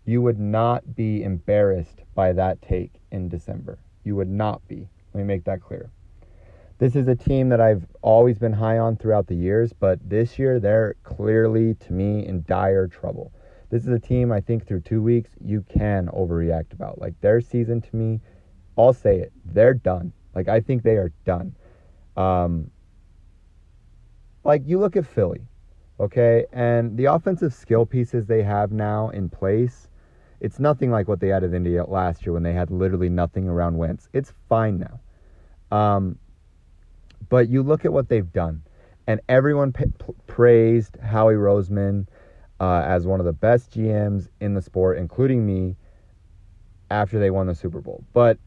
you 0.06 0.22
would 0.22 0.40
not 0.40 0.96
be 0.96 1.24
embarrassed 1.24 2.02
by 2.14 2.34
that 2.34 2.62
take 2.62 2.94
in 3.12 3.30
December. 3.30 3.78
You 4.04 4.16
would 4.16 4.30
not 4.30 4.68
be. 4.68 4.88
Let 5.14 5.22
me 5.22 5.24
make 5.24 5.44
that 5.46 5.62
clear. 5.62 5.90
This 6.78 6.96
is 6.96 7.08
a 7.08 7.16
team 7.16 7.50
that 7.50 7.62
I've 7.62 7.86
always 8.02 8.38
been 8.38 8.54
high 8.54 8.78
on 8.78 8.98
throughout 8.98 9.28
the 9.28 9.36
years, 9.36 9.72
but 9.74 9.98
this 10.08 10.38
year 10.38 10.60
they're 10.60 10.96
clearly, 11.04 11.76
to 11.76 11.94
me, 11.94 12.26
in 12.26 12.44
dire 12.48 12.88
trouble. 12.88 13.32
This 13.76 13.84
is 13.84 13.90
a 13.90 14.00
team 14.00 14.32
I 14.32 14.40
think 14.40 14.66
through 14.66 14.80
two 14.80 15.02
weeks 15.02 15.32
you 15.44 15.66
can 15.68 16.08
overreact 16.08 16.72
about. 16.72 17.02
Like 17.02 17.20
their 17.20 17.42
season 17.42 17.82
to 17.82 17.94
me, 17.94 18.22
I'll 18.78 18.94
say 18.94 19.18
it, 19.18 19.34
they're 19.44 19.74
done. 19.74 20.14
Like 20.34 20.48
I 20.48 20.62
think 20.62 20.82
they 20.82 20.96
are 20.96 21.12
done. 21.26 21.54
Um, 22.16 22.72
like 24.46 24.62
you 24.66 24.80
look 24.80 24.96
at 24.96 25.06
Philly, 25.06 25.42
okay, 26.00 26.46
and 26.54 26.96
the 26.96 27.04
offensive 27.08 27.54
skill 27.54 27.86
pieces 27.86 28.28
they 28.28 28.44
have 28.44 28.72
now 28.72 29.10
in 29.10 29.28
place, 29.28 29.90
it's 30.40 30.58
nothing 30.58 30.90
like 30.90 31.10
what 31.10 31.20
they 31.20 31.28
had 31.28 31.44
at 31.44 31.54
India 31.54 31.84
last 31.84 32.26
year 32.26 32.32
when 32.32 32.44
they 32.44 32.54
had 32.54 32.72
literally 32.72 33.10
nothing 33.10 33.50
around 33.50 33.78
Wentz. 33.78 34.08
It's 34.14 34.32
fine 34.48 34.80
now. 34.80 35.78
Um, 35.78 36.18
but 37.28 37.50
you 37.50 37.62
look 37.62 37.84
at 37.84 37.92
what 37.92 38.08
they've 38.08 38.32
done, 38.32 38.64
and 39.06 39.20
everyone 39.28 39.74
p- 39.74 39.92
praised 40.28 40.96
Howie 41.02 41.34
Roseman 41.34 42.08
uh, 42.60 42.84
as 42.86 43.06
one 43.06 43.20
of 43.20 43.26
the 43.26 43.34
best 43.34 43.72
GMs 43.72 44.30
in 44.40 44.54
the 44.54 44.62
sport, 44.62 44.98
including 44.98 45.46
me, 45.46 45.76
after 46.90 47.20
they 47.20 47.30
won 47.30 47.48
the 47.48 47.56
Super 47.56 47.82
Bowl. 47.82 48.04
But 48.14 48.38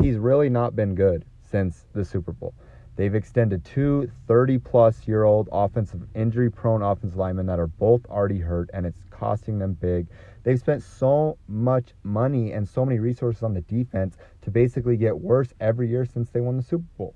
he's 0.00 0.16
really 0.16 0.48
not 0.48 0.74
been 0.74 0.94
good 0.94 1.24
since 1.50 1.86
the 1.92 2.04
Super 2.04 2.32
Bowl. 2.32 2.54
They've 2.96 3.14
extended 3.14 3.64
two 3.64 4.10
30 4.28 4.58
plus 4.58 5.08
year 5.08 5.24
old 5.24 5.48
offensive 5.50 6.02
injury 6.14 6.50
prone 6.50 6.82
offensive 6.82 7.18
linemen 7.18 7.46
that 7.46 7.58
are 7.58 7.66
both 7.66 8.06
already 8.06 8.38
hurt, 8.38 8.70
and 8.72 8.86
it's 8.86 9.02
costing 9.10 9.58
them 9.58 9.72
big. 9.74 10.06
They've 10.44 10.58
spent 10.58 10.82
so 10.82 11.38
much 11.48 11.94
money 12.02 12.52
and 12.52 12.68
so 12.68 12.84
many 12.84 12.98
resources 12.98 13.42
on 13.42 13.54
the 13.54 13.62
defense 13.62 14.16
to 14.42 14.50
basically 14.50 14.96
get 14.96 15.18
worse 15.18 15.52
every 15.58 15.88
year 15.88 16.04
since 16.04 16.30
they 16.30 16.40
won 16.40 16.56
the 16.56 16.62
Super 16.62 16.84
Bowl. 16.98 17.14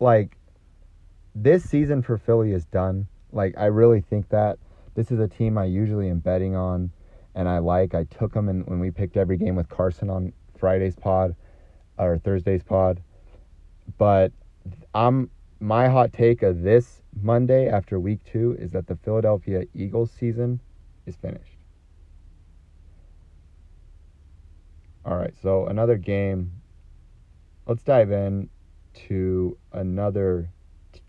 Like, 0.00 0.36
this 1.34 1.62
season 1.62 2.02
for 2.02 2.16
Philly 2.16 2.52
is 2.52 2.64
done. 2.64 3.06
Like, 3.32 3.54
I 3.56 3.66
really 3.66 4.00
think 4.00 4.28
that 4.30 4.58
this 4.94 5.10
is 5.10 5.20
a 5.20 5.28
team 5.28 5.56
I 5.56 5.64
usually 5.64 6.08
am 6.08 6.18
betting 6.18 6.56
on 6.56 6.90
and 7.34 7.48
I 7.48 7.58
like. 7.58 7.94
I 7.94 8.04
took 8.04 8.32
them 8.32 8.48
in, 8.48 8.62
when 8.62 8.80
we 8.80 8.90
picked 8.90 9.16
every 9.16 9.36
game 9.36 9.56
with 9.56 9.68
Carson 9.68 10.10
on 10.10 10.32
Friday's 10.58 10.96
pod 10.96 11.34
or 11.98 12.18
Thursday's 12.18 12.62
pod. 12.62 13.00
But 13.98 14.32
I'm 14.94 15.30
my 15.60 15.88
hot 15.88 16.12
take 16.12 16.42
of 16.42 16.62
this 16.62 17.02
Monday 17.20 17.68
after 17.68 18.00
week 18.00 18.20
two 18.24 18.56
is 18.58 18.72
that 18.72 18.86
the 18.86 18.96
Philadelphia 18.96 19.64
Eagles 19.74 20.10
season 20.10 20.60
is 21.06 21.16
finished. 21.16 21.56
All 25.04 25.16
right, 25.16 25.34
so 25.42 25.66
another 25.66 25.96
game. 25.96 26.52
Let's 27.66 27.82
dive 27.82 28.10
in 28.10 28.48
to 29.08 29.56
another 29.72 30.50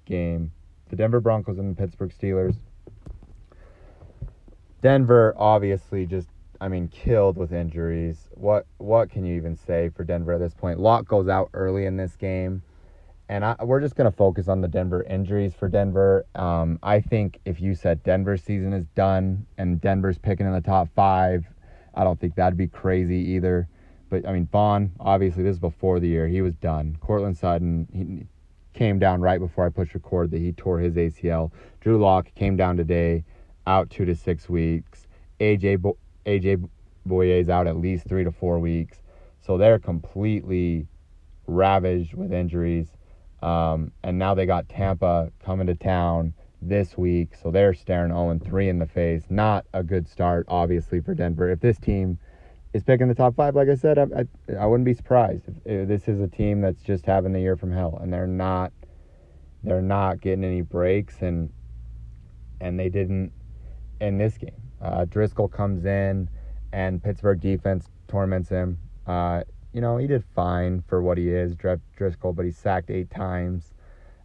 game. 0.05 0.51
The 0.91 0.97
Denver 0.97 1.21
Broncos 1.21 1.57
and 1.57 1.75
the 1.75 1.81
Pittsburgh 1.81 2.11
Steelers. 2.11 2.57
Denver 4.81 5.33
obviously 5.37 6.05
just 6.05 6.27
I 6.61 6.67
mean, 6.67 6.89
killed 6.89 7.37
with 7.37 7.51
injuries. 7.51 8.29
What 8.35 8.67
what 8.77 9.09
can 9.09 9.25
you 9.25 9.35
even 9.35 9.55
say 9.55 9.89
for 9.89 10.03
Denver 10.03 10.33
at 10.33 10.39
this 10.39 10.53
point? 10.53 10.79
Lock 10.79 11.07
goes 11.07 11.27
out 11.27 11.49
early 11.55 11.87
in 11.87 11.97
this 11.97 12.15
game, 12.15 12.61
and 13.29 13.43
I, 13.43 13.55
we're 13.63 13.81
just 13.81 13.95
gonna 13.95 14.11
focus 14.11 14.47
on 14.47 14.61
the 14.61 14.67
Denver 14.67 15.01
injuries 15.01 15.55
for 15.55 15.67
Denver. 15.67 16.27
Um, 16.35 16.77
I 16.83 17.01
think 17.01 17.39
if 17.45 17.59
you 17.59 17.73
said 17.73 18.03
Denver's 18.03 18.43
season 18.43 18.73
is 18.73 18.85
done 18.89 19.47
and 19.57 19.81
Denver's 19.81 20.19
picking 20.19 20.45
in 20.45 20.53
the 20.53 20.61
top 20.61 20.87
five, 20.95 21.45
I 21.95 22.03
don't 22.03 22.19
think 22.19 22.35
that'd 22.35 22.57
be 22.57 22.67
crazy 22.67 23.17
either. 23.31 23.67
But 24.11 24.27
I 24.27 24.31
mean, 24.31 24.47
Von 24.51 24.91
obviously 24.99 25.41
this 25.41 25.53
is 25.53 25.59
before 25.59 25.99
the 25.99 26.09
year 26.09 26.27
he 26.27 26.43
was 26.43 26.53
done. 26.57 26.95
Courtland 27.01 27.39
Sutton 27.39 27.87
he 27.91 28.27
came 28.73 28.99
down 28.99 29.21
right 29.21 29.39
before 29.39 29.65
I 29.65 29.69
pushed 29.69 29.93
record 29.93 30.31
that 30.31 30.39
he 30.39 30.51
tore 30.53 30.79
his 30.79 30.95
ACL. 30.95 31.51
Drew 31.81 31.99
Lock 31.99 32.33
came 32.35 32.55
down 32.55 32.77
today, 32.77 33.23
out 33.67 33.89
two 33.89 34.05
to 34.05 34.15
six 34.15 34.49
weeks. 34.49 35.07
AJ 35.39 35.81
Bo- 35.81 35.97
AJ 36.25 36.67
Bouye's 37.07 37.49
out 37.49 37.67
at 37.67 37.77
least 37.77 38.07
three 38.07 38.23
to 38.23 38.31
four 38.31 38.59
weeks. 38.59 39.01
So 39.41 39.57
they're 39.57 39.79
completely 39.79 40.87
ravaged 41.47 42.13
with 42.13 42.31
injuries. 42.31 42.87
Um, 43.41 43.91
and 44.03 44.19
now 44.19 44.35
they 44.35 44.45
got 44.45 44.69
Tampa 44.69 45.31
coming 45.43 45.67
to 45.67 45.75
town 45.75 46.33
this 46.61 46.97
week. 46.97 47.31
So 47.41 47.49
they're 47.49 47.73
staring 47.73 48.11
0 48.11 48.39
3 48.43 48.69
in 48.69 48.79
the 48.79 48.85
face. 48.85 49.23
Not 49.29 49.65
a 49.73 49.83
good 49.83 50.07
start, 50.07 50.45
obviously, 50.47 51.01
for 51.01 51.15
Denver. 51.15 51.49
If 51.49 51.59
this 51.59 51.79
team 51.79 52.19
is 52.73 52.83
picking 52.83 53.07
the 53.07 53.15
top 53.15 53.35
five, 53.35 53.55
like 53.55 53.67
I 53.67 53.75
said, 53.75 53.97
I, 53.97 54.03
I, 54.03 54.55
I 54.55 54.65
wouldn't 54.65 54.85
be 54.85 54.93
surprised. 54.93 55.43
If, 55.47 55.55
if 55.65 55.87
this 55.87 56.07
is 56.07 56.21
a 56.21 56.27
team 56.27 56.61
that's 56.61 56.81
just 56.81 57.05
having 57.05 57.33
the 57.33 57.41
year 57.41 57.57
from 57.57 57.71
hell 57.71 57.99
and 58.01 58.11
they're 58.11 58.27
not 58.27 58.71
they're 59.63 59.81
not 59.81 60.21
getting 60.21 60.43
any 60.43 60.61
breaks 60.61 61.21
and 61.21 61.51
and 62.59 62.79
they 62.79 62.89
didn't 62.89 63.31
in 63.99 64.17
this 64.17 64.37
game. 64.37 64.61
Uh, 64.81 65.05
Driskel 65.05 65.51
comes 65.51 65.85
in, 65.85 66.29
and 66.73 67.01
Pittsburgh 67.03 67.39
defense 67.39 67.89
torments 68.07 68.49
him. 68.49 68.77
Uh, 69.05 69.43
you 69.73 69.81
know, 69.81 69.97
he 69.97 70.07
did 70.07 70.23
fine 70.35 70.83
for 70.87 71.01
what 71.01 71.17
he 71.17 71.29
is, 71.29 71.55
Driskel, 71.55 72.35
but 72.35 72.45
he 72.45 72.51
sacked 72.51 72.89
eight 72.89 73.09
times. 73.09 73.73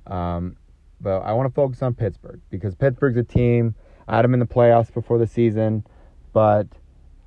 Um, 0.06 0.56
but 1.00 1.20
I 1.20 1.32
want 1.32 1.48
to 1.48 1.54
focus 1.54 1.82
on 1.82 1.94
Pittsburgh 1.94 2.40
because 2.50 2.74
Pittsburgh's 2.74 3.16
a 3.16 3.22
team. 3.22 3.74
I 4.08 4.16
had 4.16 4.24
them 4.24 4.34
in 4.34 4.40
the 4.40 4.46
playoffs 4.46 4.92
before 4.92 5.18
the 5.18 5.26
season, 5.26 5.84
but 6.32 6.66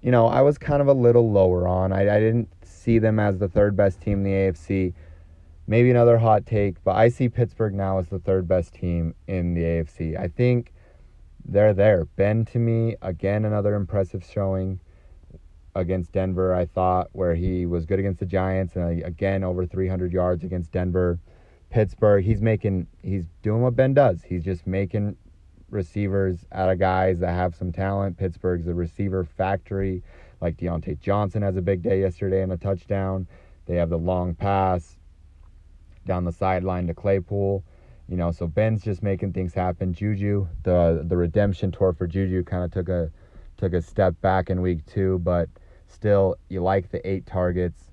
you 0.01 0.11
know 0.11 0.27
I 0.27 0.41
was 0.41 0.57
kind 0.57 0.81
of 0.81 0.87
a 0.87 0.93
little 0.93 1.31
lower 1.31 1.67
on. 1.67 1.91
I, 1.91 2.01
I 2.01 2.19
didn't 2.19 2.49
see 2.63 2.99
them 2.99 3.19
as 3.19 3.37
the 3.37 3.47
third 3.47 3.75
best 3.75 4.01
team 4.01 4.19
in 4.19 4.23
the 4.23 4.31
AFC. 4.31 4.93
Maybe 5.67 5.91
another 5.91 6.17
hot 6.17 6.45
take, 6.45 6.83
but 6.83 6.95
I 6.95 7.09
see 7.09 7.29
Pittsburgh 7.29 7.75
now 7.75 7.99
as 7.99 8.07
the 8.07 8.19
third 8.19 8.47
best 8.47 8.73
team 8.73 9.13
in 9.27 9.53
the 9.53 9.61
AFC. 9.61 10.19
I 10.19 10.27
think 10.27 10.73
they're 11.45 11.73
there. 11.73 12.05
Ben 12.05 12.45
to 12.45 12.59
me, 12.59 12.95
again, 13.01 13.45
another 13.45 13.75
impressive 13.75 14.25
showing 14.25 14.79
against 15.75 16.11
Denver, 16.11 16.53
I 16.53 16.65
thought, 16.65 17.09
where 17.11 17.35
he 17.35 17.65
was 17.65 17.85
good 17.85 17.99
against 17.99 18.19
the 18.19 18.25
Giants 18.25 18.75
and 18.75 19.03
uh, 19.03 19.05
again 19.05 19.43
over 19.43 19.65
300 19.65 20.11
yards 20.11 20.43
against 20.43 20.71
Denver. 20.71 21.19
Pittsburgh, 21.69 22.25
he's 22.25 22.41
making, 22.41 22.87
he's 23.03 23.25
doing 23.43 23.61
what 23.61 23.75
Ben 23.75 23.93
does. 23.93 24.23
He's 24.23 24.43
just 24.43 24.65
making 24.65 25.15
receivers 25.71 26.45
out 26.51 26.69
of 26.69 26.79
guys 26.79 27.19
that 27.19 27.33
have 27.33 27.55
some 27.55 27.71
talent. 27.71 28.17
Pittsburgh's 28.17 28.67
a 28.67 28.73
receiver 28.73 29.23
factory. 29.23 30.03
Like 30.41 30.57
Diontae 30.57 30.99
Johnson 30.99 31.41
has 31.41 31.57
a 31.57 31.61
big 31.61 31.81
day 31.81 32.01
yesterday 32.01 32.41
and 32.41 32.51
a 32.51 32.57
touchdown. 32.57 33.27
They 33.65 33.75
have 33.75 33.89
the 33.89 33.97
long 33.97 34.35
pass 34.35 34.97
down 36.05 36.25
the 36.25 36.31
sideline 36.31 36.87
to 36.87 36.93
Claypool. 36.93 37.63
You 38.07 38.17
know, 38.17 38.31
so 38.31 38.47
Ben's 38.47 38.83
just 38.83 39.03
making 39.03 39.33
things 39.33 39.53
happen. 39.53 39.93
Juju, 39.93 40.47
the 40.63 41.03
the 41.07 41.15
redemption 41.15 41.71
tour 41.71 41.93
for 41.93 42.07
Juju 42.07 42.43
kind 42.43 42.63
of 42.63 42.71
took 42.71 42.89
a 42.89 43.11
took 43.57 43.73
a 43.73 43.81
step 43.81 44.19
back 44.21 44.49
in 44.49 44.61
week 44.61 44.85
two, 44.85 45.19
but 45.19 45.49
still, 45.87 46.35
you 46.47 46.61
like 46.61 46.89
the 46.89 47.07
eight 47.07 47.25
targets 47.25 47.91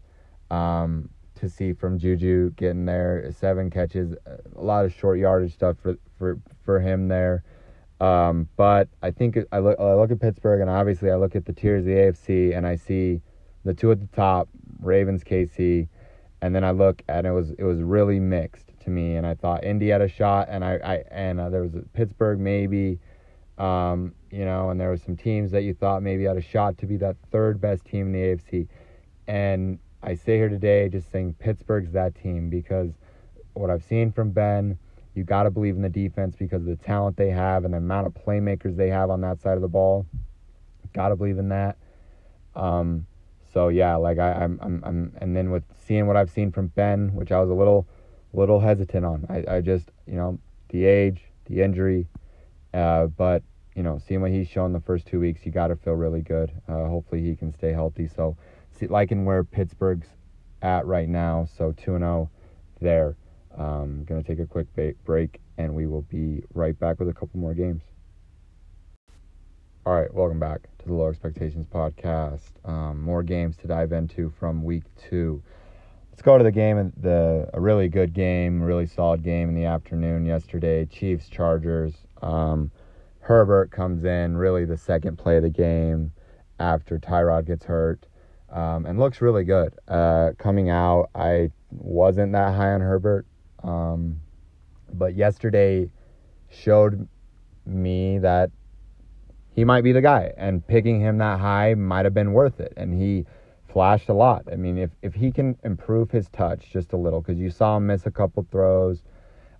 um, 0.50 1.10
to 1.34 1.48
see 1.48 1.72
from 1.72 1.98
Juju 1.98 2.52
getting 2.52 2.86
there, 2.86 3.30
seven 3.32 3.68
catches, 3.68 4.14
a 4.24 4.40
lot 4.60 4.84
of 4.84 4.94
short 4.94 5.18
yardage 5.18 5.52
stuff 5.52 5.76
for 5.82 5.96
for 6.18 6.38
for 6.64 6.80
him 6.80 7.08
there. 7.08 7.42
Um, 8.00 8.48
but 8.56 8.88
I 9.02 9.10
think 9.10 9.38
I 9.52 9.58
look 9.58 9.78
I 9.80 9.94
look 9.94 10.10
at 10.10 10.20
Pittsburgh, 10.20 10.60
and 10.60 10.68
obviously 10.68 11.10
I 11.10 11.16
look 11.16 11.34
at 11.34 11.46
the 11.46 11.52
tiers 11.52 11.80
of 11.80 11.86
the 11.86 11.92
AFC, 11.92 12.56
and 12.56 12.66
I 12.66 12.76
see 12.76 13.22
the 13.64 13.74
two 13.74 13.90
at 13.90 14.00
the 14.00 14.16
top, 14.16 14.48
Ravens, 14.80 15.24
KC, 15.24 15.88
and 16.42 16.54
then 16.54 16.62
I 16.62 16.72
look 16.72 17.02
and 17.08 17.26
it 17.26 17.32
was 17.32 17.52
it 17.52 17.64
was 17.64 17.80
really 17.80 18.20
mixed 18.20 18.72
to 18.80 18.90
me, 18.90 19.16
and 19.16 19.26
I 19.26 19.34
thought 19.34 19.64
Indy 19.64 19.88
had 19.88 20.02
a 20.02 20.08
shot, 20.08 20.48
and 20.50 20.64
I, 20.64 20.74
I 20.84 20.94
and 21.10 21.40
uh, 21.40 21.48
there 21.48 21.62
was 21.62 21.72
Pittsburgh 21.94 22.38
maybe, 22.38 22.98
um, 23.56 24.14
you 24.30 24.44
know, 24.44 24.68
and 24.68 24.78
there 24.78 24.90
were 24.90 24.98
some 24.98 25.16
teams 25.16 25.50
that 25.52 25.62
you 25.62 25.72
thought 25.72 26.02
maybe 26.02 26.24
had 26.24 26.36
a 26.36 26.42
shot 26.42 26.76
to 26.78 26.86
be 26.86 26.96
that 26.98 27.16
third 27.32 27.60
best 27.60 27.86
team 27.86 28.08
in 28.08 28.12
the 28.12 28.18
AFC, 28.18 28.68
and 29.26 29.78
I 30.02 30.14
say 30.14 30.36
here 30.36 30.50
today 30.50 30.88
just 30.90 31.10
saying 31.10 31.34
Pittsburgh's 31.38 31.92
that 31.92 32.14
team 32.14 32.50
because 32.50 32.92
what 33.54 33.70
I've 33.70 33.82
seen 33.82 34.12
from 34.12 34.30
Ben, 34.30 34.78
you 35.16 35.24
got 35.24 35.44
to 35.44 35.50
believe 35.50 35.76
in 35.76 35.82
the 35.82 35.88
defense 35.88 36.36
because 36.38 36.62
of 36.62 36.66
the 36.66 36.76
talent 36.76 37.16
they 37.16 37.30
have 37.30 37.64
and 37.64 37.74
the 37.74 37.78
amount 37.78 38.06
of 38.06 38.14
playmakers 38.14 38.76
they 38.76 38.88
have 38.88 39.10
on 39.10 39.20
that 39.22 39.40
side 39.40 39.54
of 39.54 39.62
the 39.62 39.68
ball. 39.68 40.06
Got 40.92 41.08
to 41.08 41.16
believe 41.16 41.38
in 41.38 41.48
that. 41.50 41.76
Um, 42.54 43.06
so 43.52 43.68
yeah, 43.68 43.96
like 43.96 44.18
I, 44.18 44.32
I'm, 44.32 44.58
I'm, 44.62 44.82
I'm, 44.84 45.12
and 45.20 45.36
then 45.36 45.50
with 45.50 45.64
seeing 45.86 46.06
what 46.06 46.16
I've 46.16 46.30
seen 46.30 46.52
from 46.52 46.68
Ben, 46.68 47.14
which 47.14 47.32
I 47.32 47.40
was 47.40 47.50
a 47.50 47.54
little, 47.54 47.86
little 48.32 48.60
hesitant 48.60 49.04
on. 49.04 49.26
I, 49.28 49.56
I 49.56 49.60
just, 49.60 49.90
you 50.06 50.14
know, 50.14 50.38
the 50.70 50.84
age, 50.84 51.22
the 51.46 51.62
injury, 51.62 52.06
uh, 52.74 53.06
but 53.06 53.42
you 53.76 53.82
know, 53.82 54.00
seeing 54.08 54.22
what 54.22 54.30
he's 54.30 54.48
shown 54.48 54.72
the 54.72 54.80
first 54.80 55.06
two 55.06 55.20
weeks, 55.20 55.44
you 55.44 55.52
got 55.52 55.66
to 55.66 55.76
feel 55.76 55.92
really 55.92 56.22
good. 56.22 56.50
Uh, 56.66 56.86
hopefully, 56.86 57.20
he 57.20 57.36
can 57.36 57.52
stay 57.52 57.72
healthy. 57.72 58.08
So, 58.08 58.36
see, 58.72 58.86
liking 58.86 59.26
where 59.26 59.44
Pittsburgh's 59.44 60.08
at 60.62 60.86
right 60.86 61.08
now, 61.08 61.46
so 61.58 61.72
two 61.72 61.94
and 61.94 62.02
zero 62.02 62.30
oh 62.32 62.36
there. 62.80 63.16
Um, 63.56 64.04
gonna 64.04 64.22
take 64.22 64.38
a 64.38 64.46
quick 64.46 64.66
break, 65.04 65.40
and 65.58 65.74
we 65.74 65.86
will 65.86 66.02
be 66.02 66.42
right 66.54 66.78
back 66.78 66.98
with 66.98 67.08
a 67.08 67.14
couple 67.14 67.40
more 67.40 67.54
games. 67.54 67.82
All 69.86 69.94
right, 69.94 70.12
welcome 70.12 70.40
back 70.40 70.68
to 70.80 70.86
the 70.86 70.92
Low 70.92 71.08
Expectations 71.08 71.66
podcast. 71.66 72.40
Um, 72.64 73.00
more 73.00 73.22
games 73.22 73.56
to 73.58 73.68
dive 73.68 73.92
into 73.92 74.30
from 74.38 74.64
week 74.64 74.82
two. 74.96 75.42
Let's 76.10 76.22
go 76.22 76.36
to 76.38 76.44
the 76.44 76.50
game. 76.50 76.92
The 76.96 77.48
a 77.54 77.60
really 77.60 77.88
good 77.88 78.12
game, 78.12 78.62
really 78.62 78.86
solid 78.86 79.22
game 79.22 79.48
in 79.48 79.54
the 79.54 79.64
afternoon 79.64 80.26
yesterday. 80.26 80.86
Chiefs 80.86 81.28
Chargers. 81.28 81.94
Um, 82.20 82.70
Herbert 83.20 83.70
comes 83.70 84.04
in, 84.04 84.36
really 84.36 84.64
the 84.64 84.76
second 84.76 85.18
play 85.18 85.36
of 85.36 85.42
the 85.42 85.50
game 85.50 86.12
after 86.58 86.98
Tyrod 86.98 87.46
gets 87.46 87.64
hurt, 87.64 88.06
um, 88.50 88.86
and 88.86 88.98
looks 88.98 89.20
really 89.20 89.44
good. 89.44 89.74
Uh, 89.88 90.30
coming 90.38 90.70
out, 90.70 91.10
I 91.14 91.50
wasn't 91.70 92.32
that 92.32 92.54
high 92.54 92.72
on 92.72 92.80
Herbert, 92.80 93.26
um, 93.66 94.20
but 94.94 95.14
yesterday 95.14 95.90
showed 96.48 97.06
me 97.66 98.18
that 98.18 98.50
he 99.54 99.64
might 99.64 99.82
be 99.82 99.92
the 99.92 100.00
guy, 100.00 100.32
and 100.36 100.66
picking 100.66 101.00
him 101.00 101.18
that 101.18 101.40
high 101.40 101.74
might 101.74 102.04
have 102.04 102.14
been 102.14 102.32
worth 102.32 102.60
it. 102.60 102.72
And 102.76 102.94
he 102.94 103.26
flashed 103.68 104.08
a 104.08 104.14
lot. 104.14 104.44
I 104.52 104.56
mean, 104.56 104.78
if 104.78 104.90
if 105.02 105.14
he 105.14 105.32
can 105.32 105.56
improve 105.64 106.10
his 106.10 106.28
touch 106.28 106.70
just 106.70 106.92
a 106.92 106.96
little, 106.96 107.20
because 107.20 107.38
you 107.38 107.50
saw 107.50 107.76
him 107.76 107.86
miss 107.86 108.06
a 108.06 108.10
couple 108.10 108.46
throws. 108.50 109.02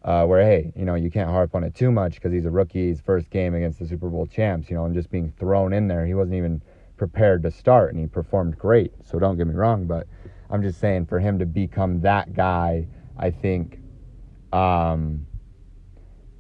Uh, 0.04 0.24
where 0.24 0.40
hey, 0.40 0.72
you 0.76 0.84
know, 0.84 0.94
you 0.94 1.10
can't 1.10 1.30
harp 1.30 1.52
on 1.56 1.64
it 1.64 1.74
too 1.74 1.90
much 1.90 2.14
because 2.14 2.32
he's 2.32 2.44
a 2.44 2.50
rookie, 2.50 2.90
his 2.90 3.00
first 3.00 3.28
game 3.28 3.56
against 3.56 3.80
the 3.80 3.86
Super 3.86 4.08
Bowl 4.08 4.24
champs, 4.24 4.70
you 4.70 4.76
know, 4.76 4.84
and 4.84 4.94
just 4.94 5.10
being 5.10 5.32
thrown 5.36 5.72
in 5.72 5.88
there, 5.88 6.06
he 6.06 6.14
wasn't 6.14 6.36
even 6.36 6.62
prepared 6.96 7.42
to 7.42 7.50
start, 7.50 7.92
and 7.92 8.00
he 8.00 8.06
performed 8.06 8.56
great. 8.56 8.92
So 9.02 9.18
don't 9.18 9.36
get 9.36 9.48
me 9.48 9.54
wrong, 9.54 9.86
but 9.86 10.06
I'm 10.48 10.62
just 10.62 10.78
saying 10.78 11.06
for 11.06 11.18
him 11.18 11.40
to 11.40 11.46
become 11.46 12.02
that 12.02 12.34
guy, 12.34 12.86
I 13.18 13.32
think 13.32 13.80
um, 14.56 15.26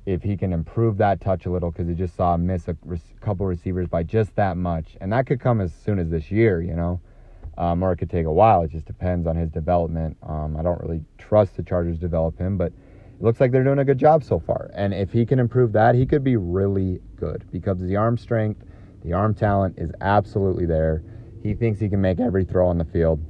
if 0.06 0.22
he 0.22 0.36
can 0.36 0.52
improve 0.52 0.96
that 0.98 1.20
touch 1.20 1.44
a 1.46 1.50
little 1.50 1.70
because 1.70 1.86
he 1.88 1.94
just 1.94 2.16
saw 2.16 2.34
him 2.34 2.46
miss 2.46 2.68
a 2.68 2.76
re- 2.84 2.98
couple 3.20 3.44
receivers 3.44 3.88
by 3.88 4.02
just 4.02 4.34
that 4.36 4.56
much, 4.56 4.96
and 5.00 5.12
that 5.12 5.26
could 5.26 5.40
come 5.40 5.60
as 5.60 5.72
soon 5.84 5.98
as 5.98 6.08
this 6.08 6.30
year, 6.30 6.62
you 6.62 6.74
know, 6.74 7.00
um, 7.58 7.82
or 7.82 7.92
it 7.92 7.96
could 7.96 8.08
take 8.08 8.24
a 8.24 8.32
while. 8.32 8.62
It 8.62 8.70
just 8.70 8.86
depends 8.86 9.26
on 9.26 9.36
his 9.36 9.50
development. 9.50 10.16
Um, 10.22 10.56
I 10.56 10.62
don't 10.62 10.80
really 10.80 11.02
trust 11.18 11.56
the 11.56 11.62
Chargers 11.62 11.98
develop 11.98 12.38
him, 12.38 12.56
but 12.56 12.68
it 12.68 13.22
looks 13.22 13.40
like 13.40 13.50
they're 13.50 13.64
doing 13.64 13.80
a 13.80 13.84
good 13.84 13.98
job 13.98 14.24
so 14.24 14.38
far. 14.38 14.70
And 14.74 14.94
if 14.94 15.12
he 15.12 15.26
can 15.26 15.38
improve 15.38 15.72
that, 15.72 15.94
he 15.94 16.06
could 16.06 16.24
be 16.24 16.36
really 16.36 17.00
good 17.16 17.44
because 17.52 17.78
the 17.80 17.96
arm 17.96 18.16
strength, 18.16 18.62
the 19.04 19.12
arm 19.12 19.34
talent 19.34 19.74
is 19.76 19.90
absolutely 20.00 20.64
there. 20.64 21.02
He 21.42 21.52
thinks 21.52 21.80
he 21.80 21.88
can 21.90 22.00
make 22.00 22.20
every 22.20 22.44
throw 22.44 22.66
on 22.68 22.78
the 22.78 22.84
field, 22.84 23.20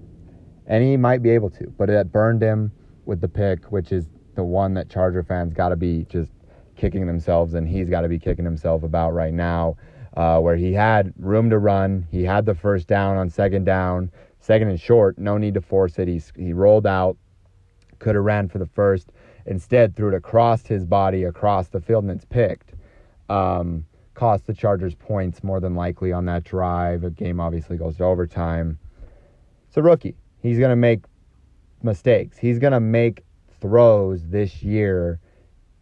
and 0.66 0.85
he 0.85 0.97
might 0.97 1.23
be 1.23 1.31
able 1.31 1.50
to, 1.50 1.73
but 1.76 1.90
it 1.90 2.12
burned 2.12 2.43
him 2.43 2.71
with 3.05 3.21
the 3.21 3.28
pick, 3.28 3.73
which 3.73 3.93
is 3.93 4.09
the 4.37 4.45
one 4.45 4.75
that 4.75 4.88
Charger 4.88 5.23
fans 5.23 5.52
got 5.52 5.71
to 5.71 5.76
be 5.76 6.07
just 6.09 6.31
kicking 6.76 7.07
themselves, 7.07 7.55
and 7.55 7.66
he's 7.66 7.88
got 7.88 8.02
to 8.02 8.09
be 8.09 8.19
kicking 8.19 8.45
himself 8.45 8.83
about 8.83 9.12
right 9.12 9.35
now. 9.35 9.76
Uh, 10.16 10.40
where 10.40 10.57
he 10.57 10.73
had 10.73 11.12
room 11.19 11.50
to 11.50 11.59
run, 11.59 12.07
he 12.11 12.25
had 12.25 12.47
the 12.47 12.55
first 12.55 12.87
down 12.87 13.19
on 13.19 13.28
second 13.28 13.64
down, 13.64 14.11
second 14.40 14.69
and 14.69 14.81
short, 14.81 15.19
no 15.19 15.37
need 15.37 15.52
to 15.52 15.61
force 15.61 15.99
it. 15.99 16.09
He 16.09 16.23
he 16.37 16.55
rolled 16.55 16.87
out, 16.87 17.19
could 17.99 18.14
have 18.14 18.25
ran 18.25 18.49
for 18.49 18.59
the 18.59 18.66
first, 18.66 19.12
instead 19.45 19.95
threw 19.95 20.09
it 20.09 20.14
across 20.14 20.66
his 20.66 20.87
body 20.87 21.25
across 21.25 21.69
the 21.69 21.81
field, 21.81 22.05
and 22.05 22.12
it's 22.12 22.25
picked. 22.25 22.72
Um, 23.29 23.85
cost 24.14 24.46
the 24.46 24.55
Chargers 24.55 24.94
points 24.94 25.44
more 25.44 25.61
than 25.61 25.75
likely 25.75 26.12
on 26.12 26.25
that 26.25 26.44
drive. 26.44 27.03
The 27.03 27.11
game 27.11 27.38
obviously 27.38 27.77
goes 27.77 27.99
to 27.99 28.05
overtime. 28.05 28.79
It's 29.68 29.77
a 29.77 29.83
rookie. 29.83 30.16
He's 30.40 30.59
going 30.59 30.70
to 30.70 30.77
make 30.77 31.01
mistakes. 31.83 32.38
He's 32.38 32.59
going 32.59 32.72
to 32.72 32.81
make 32.81 33.22
throws 33.61 34.27
this 34.29 34.62
year 34.62 35.21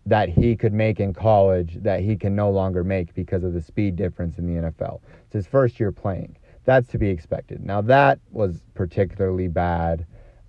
that 0.07 0.29
he 0.29 0.55
could 0.55 0.73
make 0.73 1.01
in 1.01 1.15
college 1.15 1.79
that 1.83 2.01
he 2.01 2.17
can 2.17 2.37
no 2.37 2.51
longer 2.51 2.85
make 2.85 3.15
because 3.15 3.43
of 3.43 3.55
the 3.55 3.63
speed 3.63 3.97
difference 3.97 4.39
in 4.39 4.47
the 4.47 4.71
NFL. 4.71 5.01
It's 5.25 5.33
his 5.33 5.47
first 5.47 5.81
year 5.81 5.93
playing. 5.93 6.37
That's 6.65 6.89
to 6.89 6.99
be 6.99 7.09
expected. 7.09 7.65
Now, 7.65 7.81
that 7.83 8.19
was 8.31 8.63
particularly 8.75 9.49
bad, 9.49 10.07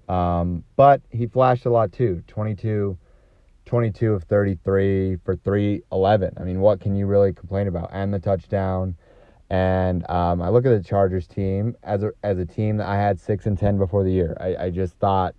um, 0.07 0.63
but 0.75 1.01
he 1.09 1.27
flashed 1.27 1.65
a 1.65 1.69
lot 1.69 1.91
too 1.91 2.23
22, 2.27 2.97
22 3.65 4.13
of 4.13 4.23
33 4.23 5.17
for 5.23 5.35
311. 5.35 6.33
I 6.39 6.43
mean, 6.43 6.59
what 6.59 6.79
can 6.79 6.95
you 6.95 7.05
really 7.05 7.33
complain 7.33 7.67
about? 7.67 7.89
And 7.91 8.13
the 8.13 8.19
touchdown. 8.19 8.95
And 9.49 10.09
um, 10.09 10.41
I 10.41 10.49
look 10.49 10.65
at 10.65 10.69
the 10.69 10.83
Chargers 10.83 11.27
team 11.27 11.75
as 11.83 12.03
a, 12.03 12.11
as 12.23 12.39
a 12.39 12.45
team 12.45 12.77
that 12.77 12.87
I 12.87 12.95
had 12.95 13.19
6 13.19 13.45
and 13.45 13.57
10 13.57 13.77
before 13.77 14.03
the 14.03 14.11
year. 14.11 14.35
I, 14.39 14.65
I 14.65 14.69
just 14.69 14.95
thought 14.95 15.35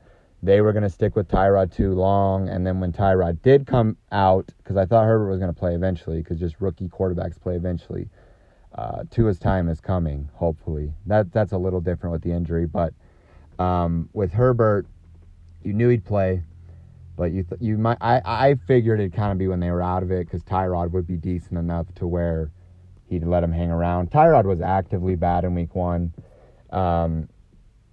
they 0.47 0.61
were 0.61 0.73
going 0.73 0.85
to 0.85 0.91
stick 0.91 1.17
with 1.17 1.29
Tyrod 1.29 1.75
too 1.75 1.93
long. 1.93 2.49
And 2.49 2.67
then 2.67 2.79
when 2.81 2.93
Tyrod 2.93 3.43
did 3.43 3.67
come 3.67 3.97
out, 4.13 4.47
because 4.59 4.77
I 4.77 4.87
thought 4.87 5.05
Herbert 5.05 5.29
was 5.29 5.39
going 5.41 5.53
to 5.53 5.59
play 5.59 5.75
eventually, 5.75 6.19
because 6.19 6.39
just 6.39 6.61
rookie 6.61 6.89
quarterbacks 6.89 7.41
play 7.41 7.57
eventually. 7.57 8.09
Uh, 8.75 9.05
Tua's 9.11 9.39
time 9.39 9.69
is 9.69 9.81
coming, 9.81 10.29
hopefully. 10.35 10.93
That 11.07 11.33
that's 11.33 11.53
a 11.53 11.59
little 11.59 11.81
different 11.81 12.13
with 12.13 12.23
the 12.23 12.33
injury, 12.33 12.67
but 12.67 12.93
um, 13.59 14.09
with 14.13 14.33
Herbert, 14.33 14.87
you 15.65 15.73
knew 15.73 15.89
he'd 15.89 16.05
play, 16.05 16.43
but 17.17 17.33
you 17.33 17.43
th- 17.43 17.61
you 17.61 17.79
might 17.79 17.97
I 18.01 18.21
I 18.25 18.55
figured 18.67 19.01
it'd 19.01 19.15
kind 19.15 19.33
of 19.33 19.39
be 19.39 19.49
when 19.49 19.61
they 19.61 19.71
were 19.71 19.83
out 19.83 20.03
of 20.03 20.11
it 20.11 20.27
because 20.27 20.43
Tyrod 20.45 20.91
would 20.91 21.07
be 21.07 21.17
decent 21.17 21.59
enough 21.59 21.87
to 21.97 22.07
where 22.07 22.51
he'd 23.09 23.25
let 23.25 23.43
him 23.43 23.53
hang 23.53 23.71
around. 23.71 24.11
Tyrod 24.11 24.45
was 24.45 24.61
actively 24.61 25.17
bad 25.17 25.45
in 25.45 25.55
week 25.55 25.75
one. 25.75 26.13
Um, 26.71 27.29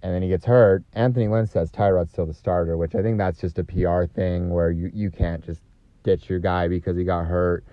and 0.04 0.14
then 0.14 0.20
he 0.20 0.28
gets 0.28 0.44
hurt. 0.44 0.84
Anthony 0.92 1.28
Lynn 1.28 1.46
says 1.46 1.72
Tyrod's 1.72 2.10
still 2.10 2.26
the 2.26 2.34
starter, 2.34 2.76
which 2.76 2.94
I 2.94 3.00
think 3.00 3.16
that's 3.16 3.40
just 3.40 3.58
a 3.58 3.64
PR 3.64 4.04
thing 4.04 4.50
where 4.50 4.70
you, 4.70 4.90
you 4.92 5.10
can't 5.10 5.42
just 5.42 5.62
ditch 6.02 6.28
your 6.28 6.40
guy 6.40 6.68
because 6.68 6.94
he 6.94 7.04
got 7.04 7.24
hurt. 7.24 7.64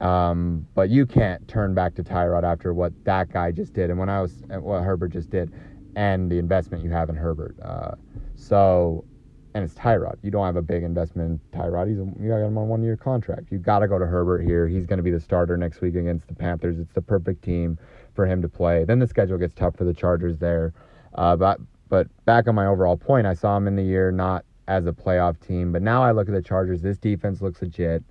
Um, 0.00 0.66
but 0.74 0.88
you 0.88 1.04
can't 1.04 1.46
turn 1.48 1.74
back 1.74 1.94
to 1.96 2.02
Tyrod 2.02 2.44
after 2.44 2.72
what 2.72 2.92
that 3.04 3.30
guy 3.30 3.52
just 3.52 3.74
did 3.74 3.90
and 3.90 3.98
when 3.98 4.08
I 4.08 4.22
was 4.22 4.42
what 4.48 4.84
Herbert 4.84 5.12
just 5.12 5.28
did 5.28 5.52
and 5.96 6.30
the 6.30 6.38
investment 6.38 6.82
you 6.82 6.90
have 6.90 7.10
in 7.10 7.14
Herbert. 7.14 7.56
Uh, 7.62 7.92
so 8.36 9.04
and 9.52 9.62
it's 9.62 9.74
Tyrod. 9.74 10.16
You 10.22 10.30
don't 10.30 10.46
have 10.46 10.56
a 10.56 10.62
big 10.62 10.82
investment 10.82 11.40
in 11.52 11.60
Tyrod. 11.60 11.88
He's 11.88 11.98
you 11.98 12.30
got 12.30 12.38
him 12.38 12.56
on 12.56 12.68
one 12.68 12.82
year 12.82 12.96
contract. 12.96 13.52
You 13.52 13.58
got 13.58 13.80
to 13.80 13.88
go 13.88 13.98
to 13.98 14.06
Herbert 14.06 14.42
here. 14.42 14.66
He's 14.66 14.86
going 14.86 14.98
to 14.98 15.02
be 15.02 15.10
the 15.10 15.20
starter 15.20 15.58
next 15.58 15.82
week 15.82 15.94
against 15.94 16.26
the 16.26 16.34
Panthers. 16.34 16.78
It's 16.78 16.92
the 16.94 17.02
perfect 17.02 17.44
team 17.44 17.78
for 18.14 18.26
him 18.26 18.40
to 18.40 18.48
play. 18.48 18.84
Then 18.84 18.98
the 18.98 19.06
schedule 19.06 19.36
gets 19.36 19.54
tough 19.54 19.76
for 19.76 19.84
the 19.84 19.94
Chargers 19.94 20.38
there. 20.38 20.72
Uh, 21.16 21.34
but 21.36 21.60
but 21.88 22.08
back 22.24 22.46
on 22.48 22.54
my 22.54 22.66
overall 22.66 22.96
point, 22.96 23.26
I 23.26 23.34
saw 23.34 23.54
them 23.54 23.66
in 23.66 23.76
the 23.76 23.82
year 23.82 24.12
not 24.12 24.44
as 24.68 24.86
a 24.86 24.92
playoff 24.92 25.40
team, 25.40 25.72
but 25.72 25.82
now 25.82 26.02
I 26.02 26.12
look 26.12 26.28
at 26.28 26.34
the 26.34 26.42
Chargers. 26.42 26.82
This 26.82 26.98
defense 26.98 27.40
looks 27.40 27.62
legit. 27.62 28.02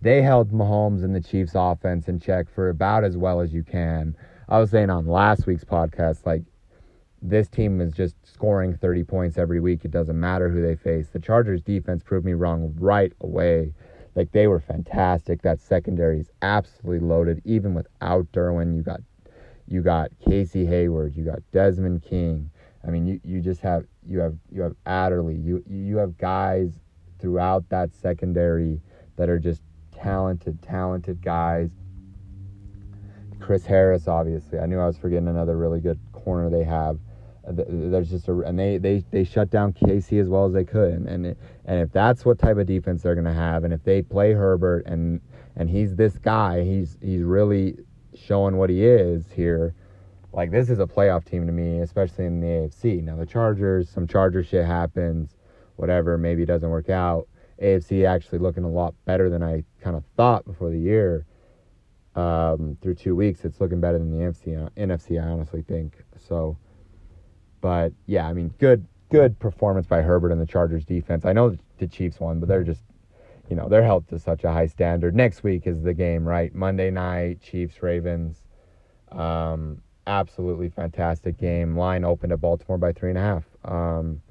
They 0.00 0.20
held 0.20 0.50
Mahomes 0.50 1.04
and 1.04 1.14
the 1.14 1.20
Chiefs' 1.20 1.52
offense 1.54 2.08
in 2.08 2.18
check 2.18 2.48
for 2.52 2.68
about 2.68 3.04
as 3.04 3.16
well 3.16 3.40
as 3.40 3.54
you 3.54 3.62
can. 3.62 4.16
I 4.48 4.58
was 4.58 4.70
saying 4.70 4.90
on 4.90 5.06
last 5.06 5.46
week's 5.46 5.64
podcast, 5.64 6.26
like 6.26 6.42
this 7.22 7.48
team 7.48 7.80
is 7.80 7.92
just 7.92 8.16
scoring 8.24 8.76
30 8.76 9.04
points 9.04 9.38
every 9.38 9.60
week. 9.60 9.84
It 9.84 9.92
doesn't 9.92 10.18
matter 10.18 10.48
who 10.48 10.60
they 10.60 10.74
face. 10.74 11.08
The 11.08 11.20
Chargers 11.20 11.62
defense 11.62 12.02
proved 12.02 12.26
me 12.26 12.32
wrong 12.32 12.74
right 12.78 13.12
away. 13.20 13.72
Like 14.16 14.32
they 14.32 14.48
were 14.48 14.60
fantastic. 14.60 15.40
That 15.42 15.60
secondary 15.60 16.18
is 16.18 16.30
absolutely 16.42 17.06
loaded. 17.06 17.40
Even 17.44 17.74
without 17.74 18.30
Derwin, 18.32 18.74
you 18.74 18.82
got 18.82 19.00
you 19.72 19.82
got 19.82 20.10
Casey 20.24 20.66
Hayward, 20.66 21.16
you 21.16 21.24
got 21.24 21.38
Desmond 21.50 22.02
King. 22.02 22.50
I 22.86 22.90
mean, 22.90 23.06
you, 23.06 23.20
you 23.24 23.40
just 23.40 23.60
have 23.62 23.86
you 24.06 24.18
have 24.18 24.36
you 24.50 24.60
have 24.62 24.74
Adderley. 24.86 25.36
You 25.36 25.64
you 25.66 25.96
have 25.96 26.18
guys 26.18 26.72
throughout 27.18 27.68
that 27.70 27.94
secondary 27.94 28.80
that 29.16 29.28
are 29.28 29.38
just 29.38 29.62
talented, 29.92 30.60
talented 30.62 31.22
guys. 31.22 31.70
Chris 33.40 33.64
Harris, 33.64 34.08
obviously. 34.08 34.58
I 34.58 34.66
knew 34.66 34.78
I 34.78 34.86
was 34.86 34.98
forgetting 34.98 35.28
another 35.28 35.56
really 35.56 35.80
good 35.80 35.98
corner 36.12 36.50
they 36.50 36.64
have. 36.64 36.98
Uh, 37.46 37.52
there's 37.66 38.10
just 38.10 38.28
a 38.28 38.38
and 38.40 38.58
they 38.58 38.78
they 38.78 39.04
they 39.10 39.24
shut 39.24 39.50
down 39.50 39.72
KC 39.72 40.20
as 40.20 40.28
well 40.28 40.44
as 40.44 40.52
they 40.52 40.64
could, 40.64 40.92
and 40.92 41.08
and, 41.08 41.36
and 41.64 41.80
if 41.80 41.90
that's 41.92 42.24
what 42.24 42.38
type 42.38 42.58
of 42.58 42.66
defense 42.66 43.02
they're 43.02 43.14
gonna 43.14 43.32
have, 43.32 43.64
and 43.64 43.72
if 43.72 43.82
they 43.84 44.02
play 44.02 44.32
Herbert 44.32 44.84
and 44.86 45.20
and 45.56 45.70
he's 45.70 45.94
this 45.96 46.18
guy, 46.18 46.62
he's 46.62 46.98
he's 47.00 47.22
really 47.22 47.76
showing 48.14 48.56
what 48.56 48.70
he 48.70 48.84
is 48.84 49.30
here. 49.32 49.74
Like 50.32 50.50
this 50.50 50.70
is 50.70 50.78
a 50.78 50.86
playoff 50.86 51.24
team 51.24 51.46
to 51.46 51.52
me, 51.52 51.80
especially 51.80 52.26
in 52.26 52.40
the 52.40 52.46
AFC. 52.46 53.02
Now 53.02 53.16
the 53.16 53.26
Chargers, 53.26 53.88
some 53.88 54.06
Charger 54.06 54.42
shit 54.42 54.64
happens, 54.64 55.36
whatever, 55.76 56.16
maybe 56.16 56.42
it 56.42 56.46
doesn't 56.46 56.70
work 56.70 56.88
out. 56.90 57.28
AFC 57.60 58.06
actually 58.06 58.38
looking 58.38 58.64
a 58.64 58.70
lot 58.70 58.94
better 59.04 59.28
than 59.30 59.42
I 59.42 59.64
kind 59.80 59.96
of 59.96 60.04
thought 60.16 60.44
before 60.44 60.70
the 60.70 60.78
year. 60.78 61.26
Um, 62.14 62.76
through 62.82 62.96
two 62.96 63.16
weeks, 63.16 63.44
it's 63.44 63.60
looking 63.60 63.80
better 63.80 63.98
than 63.98 64.10
the 64.10 64.24
NFC. 64.24 64.70
NFC, 64.76 65.22
I 65.22 65.28
honestly 65.28 65.62
think. 65.62 66.04
So, 66.28 66.58
But 67.60 67.92
yeah, 68.06 68.26
I 68.26 68.32
mean, 68.32 68.52
good 68.58 68.86
good 69.10 69.38
performance 69.38 69.86
by 69.86 70.00
Herbert 70.00 70.32
and 70.32 70.40
the 70.40 70.46
Chargers 70.46 70.84
defense. 70.84 71.24
I 71.26 71.32
know 71.34 71.56
the 71.78 71.86
Chiefs 71.86 72.18
won, 72.18 72.40
but 72.40 72.48
they're 72.48 72.64
just 72.64 72.82
you 73.48 73.56
know 73.56 73.68
they're 73.68 73.84
held 73.84 74.08
to 74.08 74.18
such 74.18 74.44
a 74.44 74.52
high 74.52 74.66
standard. 74.66 75.14
Next 75.14 75.42
week 75.42 75.66
is 75.66 75.82
the 75.82 75.94
game, 75.94 76.26
right? 76.26 76.54
Monday 76.54 76.90
night, 76.90 77.40
Chiefs 77.42 77.82
Ravens. 77.82 78.38
Um, 79.10 79.82
absolutely 80.06 80.68
fantastic 80.68 81.38
game. 81.38 81.76
Line 81.76 82.04
opened 82.04 82.32
at 82.32 82.40
Baltimore 82.40 82.78
by 82.78 82.92
three 82.92 83.10
and 83.10 83.18
a 83.18 83.22
half 83.22 83.44
um, 83.64 84.22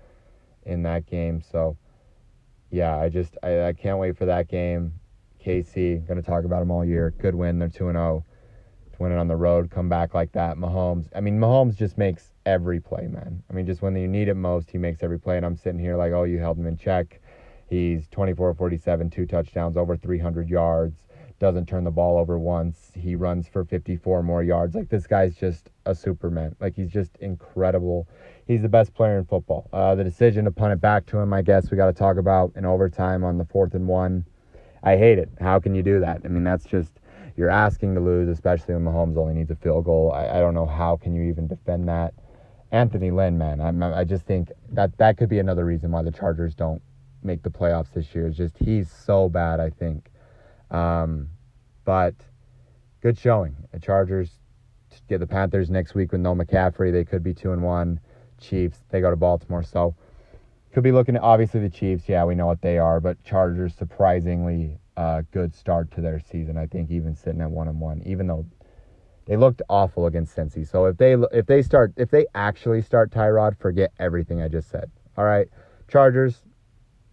in 0.65 0.83
that 0.83 1.05
game. 1.05 1.41
So 1.41 1.77
yeah, 2.71 2.97
I 2.97 3.09
just 3.09 3.37
I, 3.43 3.67
I 3.67 3.73
can't 3.73 3.99
wait 3.99 4.17
for 4.17 4.25
that 4.25 4.47
game. 4.47 4.93
KC, 5.45 6.05
going 6.07 6.21
to 6.21 6.27
talk 6.27 6.45
about 6.45 6.59
them 6.59 6.71
all 6.71 6.85
year. 6.85 7.13
Good 7.17 7.33
win. 7.33 7.59
They're 7.59 7.69
two 7.69 7.89
and 7.89 7.95
zero. 7.95 8.23
Oh. 8.25 8.31
Win 9.01 9.11
it 9.11 9.17
on 9.17 9.27
the 9.27 9.35
road, 9.35 9.71
come 9.71 9.89
back 9.89 10.13
like 10.13 10.31
that. 10.33 10.57
Mahomes. 10.57 11.07
I 11.15 11.21
mean, 11.21 11.39
Mahomes 11.39 11.75
just 11.75 11.97
makes 11.97 12.33
every 12.45 12.79
play, 12.79 13.07
man. 13.07 13.41
I 13.49 13.53
mean, 13.53 13.65
just 13.65 13.81
when 13.81 13.95
you 13.95 14.07
need 14.07 14.27
it 14.27 14.35
most, 14.35 14.69
he 14.69 14.77
makes 14.77 15.01
every 15.01 15.19
play. 15.19 15.37
And 15.37 15.45
I'm 15.45 15.55
sitting 15.55 15.79
here 15.79 15.97
like, 15.97 16.13
oh, 16.13 16.23
you 16.23 16.37
held 16.37 16.59
him 16.59 16.67
in 16.67 16.77
check. 16.77 17.19
He's 17.71 18.07
24 18.09 18.53
47, 18.53 19.09
two 19.09 19.25
touchdowns, 19.25 19.77
over 19.77 19.97
300 19.97 20.49
yards 20.49 21.07
doesn't 21.41 21.65
turn 21.65 21.83
the 21.83 21.91
ball 21.91 22.19
over 22.19 22.37
once. 22.37 22.91
He 22.93 23.15
runs 23.15 23.47
for 23.47 23.65
54 23.65 24.21
more 24.21 24.43
yards. 24.43 24.75
Like 24.75 24.89
this 24.89 25.07
guy's 25.07 25.35
just 25.35 25.71
a 25.87 25.95
superman. 25.95 26.55
Like 26.61 26.75
he's 26.75 26.91
just 26.91 27.17
incredible. 27.17 28.07
He's 28.45 28.61
the 28.61 28.69
best 28.69 28.93
player 28.93 29.17
in 29.17 29.25
football. 29.25 29.67
Uh, 29.73 29.95
the 29.95 30.03
decision 30.03 30.45
to 30.45 30.51
punt 30.51 30.73
it 30.73 30.79
back 30.79 31.07
to 31.07 31.17
him, 31.17 31.33
I 31.33 31.41
guess 31.41 31.71
we 31.71 31.77
got 31.77 31.87
to 31.87 31.93
talk 31.93 32.17
about 32.17 32.51
in 32.55 32.63
overtime 32.63 33.23
on 33.23 33.39
the 33.39 33.45
fourth 33.45 33.73
and 33.73 33.87
one. 33.87 34.23
I 34.83 34.95
hate 34.97 35.17
it. 35.17 35.29
How 35.39 35.59
can 35.59 35.73
you 35.73 35.81
do 35.81 35.99
that? 35.99 36.21
I 36.23 36.27
mean, 36.27 36.43
that's 36.43 36.65
just 36.65 36.91
you're 37.35 37.49
asking 37.49 37.95
to 37.95 38.01
lose, 38.01 38.29
especially 38.29 38.75
when 38.75 38.85
Mahomes 38.85 39.17
only 39.17 39.33
needs 39.33 39.49
a 39.49 39.55
field 39.55 39.85
goal. 39.85 40.11
I, 40.11 40.37
I 40.37 40.39
don't 40.41 40.53
know 40.53 40.67
how 40.67 40.95
can 40.95 41.15
you 41.15 41.23
even 41.23 41.47
defend 41.47 41.89
that. 41.89 42.13
Anthony 42.71 43.09
Lynn, 43.09 43.39
man, 43.39 43.59
I, 43.59 44.01
I 44.01 44.03
just 44.03 44.25
think 44.27 44.51
that 44.73 44.95
that 44.99 45.17
could 45.17 45.27
be 45.27 45.39
another 45.39 45.65
reason 45.65 45.89
why 45.91 46.03
the 46.03 46.11
Chargers 46.11 46.53
don't 46.53 46.83
make 47.23 47.43
the 47.43 47.49
playoffs 47.49 47.93
this 47.93 48.13
year. 48.13 48.27
Is 48.27 48.37
just 48.37 48.57
he's 48.57 48.91
so 48.91 49.29
bad. 49.29 49.59
I 49.59 49.69
think 49.69 50.09
um, 50.69 51.29
but 51.85 52.15
good 53.01 53.17
showing. 53.17 53.55
The 53.71 53.79
Chargers 53.79 54.31
get 55.07 55.19
the 55.19 55.27
Panthers 55.27 55.69
next 55.69 55.95
week 55.95 56.11
with 56.11 56.21
no 56.21 56.35
McCaffrey. 56.35 56.91
They 56.91 57.05
could 57.05 57.23
be 57.23 57.33
two 57.33 57.51
and 57.51 57.61
one. 57.61 57.99
Chiefs 58.39 58.79
they 58.89 59.01
go 59.01 59.09
to 59.09 59.15
Baltimore, 59.15 59.63
so 59.63 59.95
could 60.73 60.83
be 60.83 60.91
looking 60.91 61.15
at 61.15 61.21
obviously 61.21 61.59
the 61.59 61.69
Chiefs. 61.69 62.05
Yeah, 62.07 62.25
we 62.25 62.35
know 62.35 62.47
what 62.47 62.61
they 62.61 62.77
are, 62.77 62.99
but 62.99 63.23
Chargers 63.23 63.75
surprisingly 63.75 64.79
uh, 64.97 65.21
good 65.31 65.53
start 65.53 65.91
to 65.91 66.01
their 66.01 66.19
season. 66.19 66.57
I 66.57 66.65
think 66.65 66.89
even 66.89 67.15
sitting 67.15 67.41
at 67.41 67.51
one 67.51 67.67
and 67.67 67.79
one, 67.79 68.01
even 68.05 68.27
though 68.27 68.45
they 69.25 69.37
looked 69.37 69.61
awful 69.69 70.07
against 70.07 70.35
Cincy. 70.35 70.67
So 70.67 70.85
if 70.85 70.97
they 70.97 71.13
if 71.31 71.45
they 71.45 71.61
start 71.61 71.93
if 71.97 72.09
they 72.09 72.25
actually 72.33 72.81
start 72.81 73.11
Tyrod, 73.11 73.57
forget 73.59 73.91
everything 73.99 74.41
I 74.41 74.47
just 74.47 74.69
said. 74.69 74.89
All 75.17 75.25
right, 75.25 75.47
Chargers, 75.87 76.41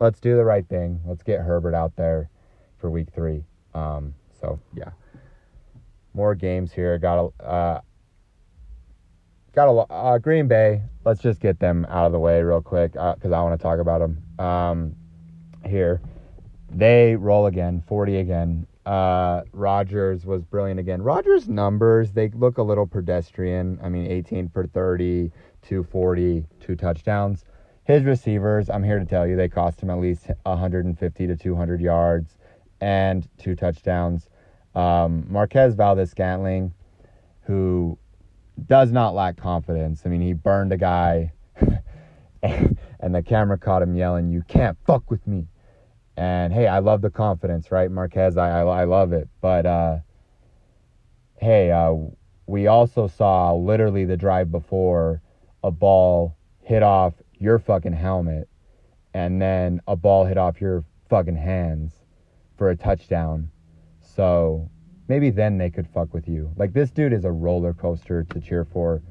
let's 0.00 0.20
do 0.20 0.36
the 0.36 0.44
right 0.44 0.66
thing. 0.68 1.00
Let's 1.04 1.22
get 1.22 1.40
Herbert 1.40 1.74
out 1.74 1.96
there 1.96 2.30
for 2.78 2.90
week 2.90 3.08
three. 3.14 3.44
Um, 3.74 4.14
so 4.40 4.58
yeah, 4.74 4.90
more 6.14 6.34
games 6.34 6.72
here. 6.72 6.98
Got 6.98 7.32
a 7.40 7.44
uh, 7.44 7.80
got 9.54 9.68
a 9.68 9.92
uh, 9.92 10.18
Green 10.18 10.48
Bay. 10.48 10.82
Let's 11.04 11.20
just 11.20 11.40
get 11.40 11.58
them 11.58 11.86
out 11.88 12.06
of 12.06 12.12
the 12.12 12.18
way 12.18 12.42
real 12.42 12.62
quick 12.62 12.92
because 12.92 13.32
uh, 13.32 13.38
I 13.38 13.42
want 13.42 13.58
to 13.58 13.62
talk 13.62 13.78
about 13.78 14.00
them. 14.00 14.44
Um, 14.44 14.96
here, 15.66 16.00
they 16.70 17.16
roll 17.16 17.46
again, 17.46 17.82
forty 17.86 18.18
again. 18.18 18.66
Uh, 18.86 19.42
Rodgers 19.52 20.24
was 20.24 20.42
brilliant 20.44 20.80
again. 20.80 21.02
Rodgers' 21.02 21.46
numbers 21.46 22.12
they 22.12 22.30
look 22.30 22.56
a 22.56 22.62
little 22.62 22.86
pedestrian. 22.86 23.78
I 23.82 23.90
mean, 23.90 24.06
18 24.06 24.48
for 24.48 24.66
30, 24.66 25.30
240, 25.60 26.46
two 26.58 26.74
touchdowns. 26.74 27.44
His 27.88 28.04
receivers, 28.04 28.68
I'm 28.68 28.84
here 28.84 28.98
to 28.98 29.06
tell 29.06 29.26
you, 29.26 29.34
they 29.34 29.48
cost 29.48 29.82
him 29.82 29.88
at 29.88 29.98
least 29.98 30.26
150 30.42 31.26
to 31.26 31.36
200 31.36 31.80
yards 31.80 32.36
and 32.82 33.26
two 33.38 33.56
touchdowns. 33.56 34.28
Um, 34.74 35.24
Marquez 35.26 35.74
Valdes-Scantling, 35.74 36.74
who 37.44 37.96
does 38.66 38.92
not 38.92 39.14
lack 39.14 39.38
confidence. 39.38 40.02
I 40.04 40.10
mean, 40.10 40.20
he 40.20 40.34
burned 40.34 40.70
a 40.70 40.76
guy, 40.76 41.32
and 42.42 43.14
the 43.14 43.22
camera 43.22 43.56
caught 43.56 43.80
him 43.80 43.96
yelling, 43.96 44.28
"You 44.28 44.42
can't 44.46 44.76
fuck 44.86 45.10
with 45.10 45.26
me." 45.26 45.46
And 46.14 46.52
hey, 46.52 46.66
I 46.66 46.80
love 46.80 47.00
the 47.00 47.08
confidence, 47.08 47.70
right, 47.70 47.90
Marquez? 47.90 48.36
I 48.36 48.50
I, 48.50 48.82
I 48.82 48.84
love 48.84 49.14
it, 49.14 49.30
but 49.40 49.64
uh, 49.64 49.98
hey, 51.40 51.70
uh, 51.70 51.94
we 52.46 52.66
also 52.66 53.06
saw 53.06 53.54
literally 53.54 54.04
the 54.04 54.18
drive 54.18 54.52
before 54.52 55.22
a 55.64 55.70
ball 55.70 56.36
hit 56.60 56.82
off 56.82 57.14
your 57.40 57.58
fucking 57.58 57.92
helmet, 57.92 58.48
and 59.14 59.40
then 59.40 59.80
a 59.86 59.96
ball 59.96 60.24
hit 60.24 60.38
off 60.38 60.60
your 60.60 60.84
fucking 61.08 61.36
hands 61.36 61.92
for 62.56 62.70
a 62.70 62.76
touchdown. 62.76 63.50
So 64.00 64.68
maybe 65.08 65.30
then 65.30 65.58
they 65.58 65.70
could 65.70 65.88
fuck 65.88 66.12
with 66.12 66.28
you. 66.28 66.50
Like 66.56 66.72
this 66.72 66.90
dude 66.90 67.12
is 67.12 67.24
a 67.24 67.32
roller 67.32 67.72
coaster 67.72 68.24
to 68.24 68.40
cheer 68.40 68.64
for. 68.64 69.02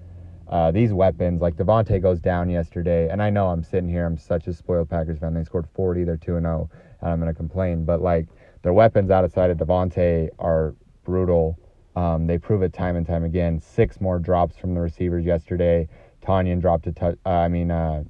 Uh, 0.48 0.72
these 0.72 0.94
weapons, 0.94 1.42
like 1.42 1.58
Davante 1.58 2.02
goes 2.02 2.22
down 2.22 2.50
yesterday, 2.50 3.10
and 3.10 3.22
I 3.22 3.30
know 3.30 3.48
I'm 3.48 3.64
sitting 3.64 3.90
here, 3.90 4.06
I'm 4.06 4.18
such 4.18 4.48
a 4.48 4.54
spoiled 4.54 4.90
Packers 4.90 5.20
fan. 5.20 5.34
They 5.34 5.44
scored 5.44 5.68
40, 5.74 6.06
they're 6.06 6.16
2 6.16 6.40
0, 6.40 6.70
and 7.02 7.12
I'm 7.12 7.20
going 7.20 7.32
to 7.32 7.38
complain. 7.38 7.84
But 7.84 8.02
like 8.02 8.28
their 8.62 8.74
weapons 8.74 9.12
outside 9.12 9.50
of 9.50 9.58
Davante 9.58 10.30
are 10.40 10.74
brutal. 11.04 11.60
Um, 11.98 12.28
they 12.28 12.38
prove 12.38 12.62
it 12.62 12.74
time 12.74 12.96
and 12.96 13.06
time 13.06 13.24
again. 13.26 13.60
Six 13.60 14.00
more 14.00 14.20
drops 14.20 14.56
from 14.56 14.74
the 14.74 14.80
receivers 14.80 15.26
yesterday. 15.26 15.90
Tonyan 16.22 16.62
dropped 16.62 16.88
a 16.88 16.92
touch. 16.92 17.18
Uh, 17.26 17.30
I 17.30 17.48
mean, 17.48 17.72
uh, 17.72 18.04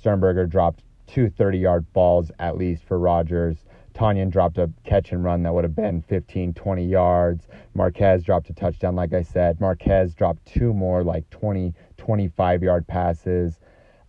Sternberger 0.00 0.46
dropped 0.46 0.82
two 1.06 1.28
30 1.28 1.58
yard 1.58 1.92
balls 1.92 2.30
at 2.38 2.56
least 2.56 2.84
for 2.84 2.98
Rodgers. 2.98 3.64
Tonyan 3.94 4.30
dropped 4.30 4.56
a 4.56 4.70
catch 4.84 5.12
and 5.12 5.22
run 5.22 5.42
that 5.42 5.52
would 5.52 5.64
have 5.64 5.76
been 5.76 6.00
15, 6.02 6.54
20 6.54 6.86
yards. 6.86 7.48
Marquez 7.74 8.22
dropped 8.22 8.48
a 8.48 8.54
touchdown, 8.54 8.94
like 8.96 9.12
I 9.12 9.22
said. 9.22 9.60
Marquez 9.60 10.14
dropped 10.14 10.46
two 10.46 10.72
more, 10.72 11.02
like 11.02 11.28
20, 11.30 11.74
25 11.98 12.62
yard 12.62 12.86
passes. 12.86 13.60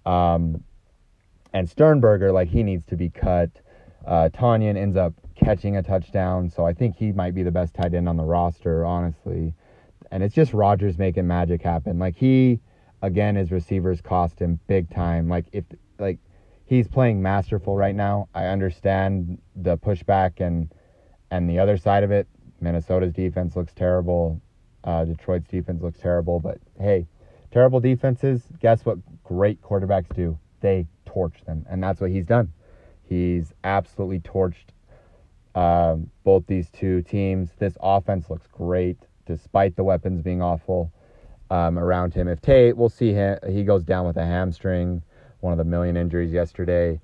Um, 0.06 0.64
and 1.54 1.70
Sternberger, 1.70 2.32
like, 2.32 2.48
he 2.48 2.64
needs 2.64 2.86
to 2.86 2.96
be 2.96 3.10
cut. 3.10 3.50
Uh, 4.06 4.30
Tonyan 4.34 4.78
ends 4.78 4.96
up 4.96 5.14
catching 5.36 5.76
a 5.76 5.84
touchdown, 5.84 6.50
so 6.50 6.66
I 6.66 6.74
think 6.74 6.96
he 6.96 7.12
might 7.12 7.36
be 7.36 7.44
the 7.44 7.52
best 7.52 7.74
tight 7.74 7.94
end 7.94 8.08
on 8.08 8.16
the 8.16 8.24
roster, 8.24 8.86
honestly. 8.86 9.54
And 10.12 10.24
it's 10.24 10.36
just 10.36 10.54
Rodgers 10.54 10.98
making 10.98 11.28
magic 11.28 11.62
happen. 11.62 12.00
Like, 12.00 12.16
he, 12.16 12.62
again, 13.02 13.36
his 13.36 13.52
receivers 13.52 14.02
cost 14.02 14.40
him 14.40 14.60
big 14.68 14.90
time. 14.90 15.28
Like, 15.28 15.46
if, 15.52 15.66
like, 16.00 16.20
he's 16.66 16.88
playing 16.88 17.22
masterful 17.22 17.76
right 17.76 17.96
now. 17.96 18.30
I 18.34 18.46
understand 18.46 19.40
the 19.56 19.78
pushback 19.78 20.40
and 20.40 20.74
and 21.30 21.50
the 21.50 21.60
other 21.60 21.78
side 21.78 22.04
of 22.04 22.12
it. 22.12 22.28
Minnesota's 22.60 23.14
defense 23.14 23.56
looks 23.56 23.74
terrible. 23.74 24.42
Uh, 24.84 25.06
Detroit's 25.06 25.50
defense 25.50 25.82
looks 25.82 26.00
terrible. 26.00 26.40
But 26.40 26.60
hey, 26.80 27.08
terrible 27.52 27.80
defenses. 27.80 28.44
Guess 28.60 28.86
what? 28.86 28.98
Great 29.24 29.62
quarterbacks 29.62 30.16
do. 30.16 30.38
They 30.62 30.88
torch 31.06 31.44
them, 31.46 31.66
and 31.70 31.84
that's 31.84 32.00
what 32.00 32.12
he's 32.12 32.26
done. 32.26 32.54
He's 33.04 33.54
absolutely 33.64 34.20
torched 34.20 34.72
uh, 35.56 35.98
both 36.24 36.46
these 36.48 36.70
two 36.70 37.02
teams. 37.02 37.50
This 37.60 37.78
offense 37.82 38.30
looks 38.30 38.48
great, 38.48 38.98
despite 39.26 39.76
the 39.76 39.84
weapons 39.84 40.22
being 40.22 40.42
awful 40.42 40.94
um, 41.52 41.78
around 41.78 42.14
him. 42.14 42.28
If 42.28 42.42
Tate, 42.42 42.76
we'll 42.76 42.90
see 42.90 43.12
him. 43.12 43.38
He 43.48 43.64
goes 43.64 43.84
down 43.84 44.08
with 44.08 44.18
a 44.18 44.26
hamstring 44.26 45.04
one 45.42 45.52
of 45.52 45.58
the 45.58 45.66
million 45.66 45.98
injuries 45.98 46.32
yesterday. 46.34 47.00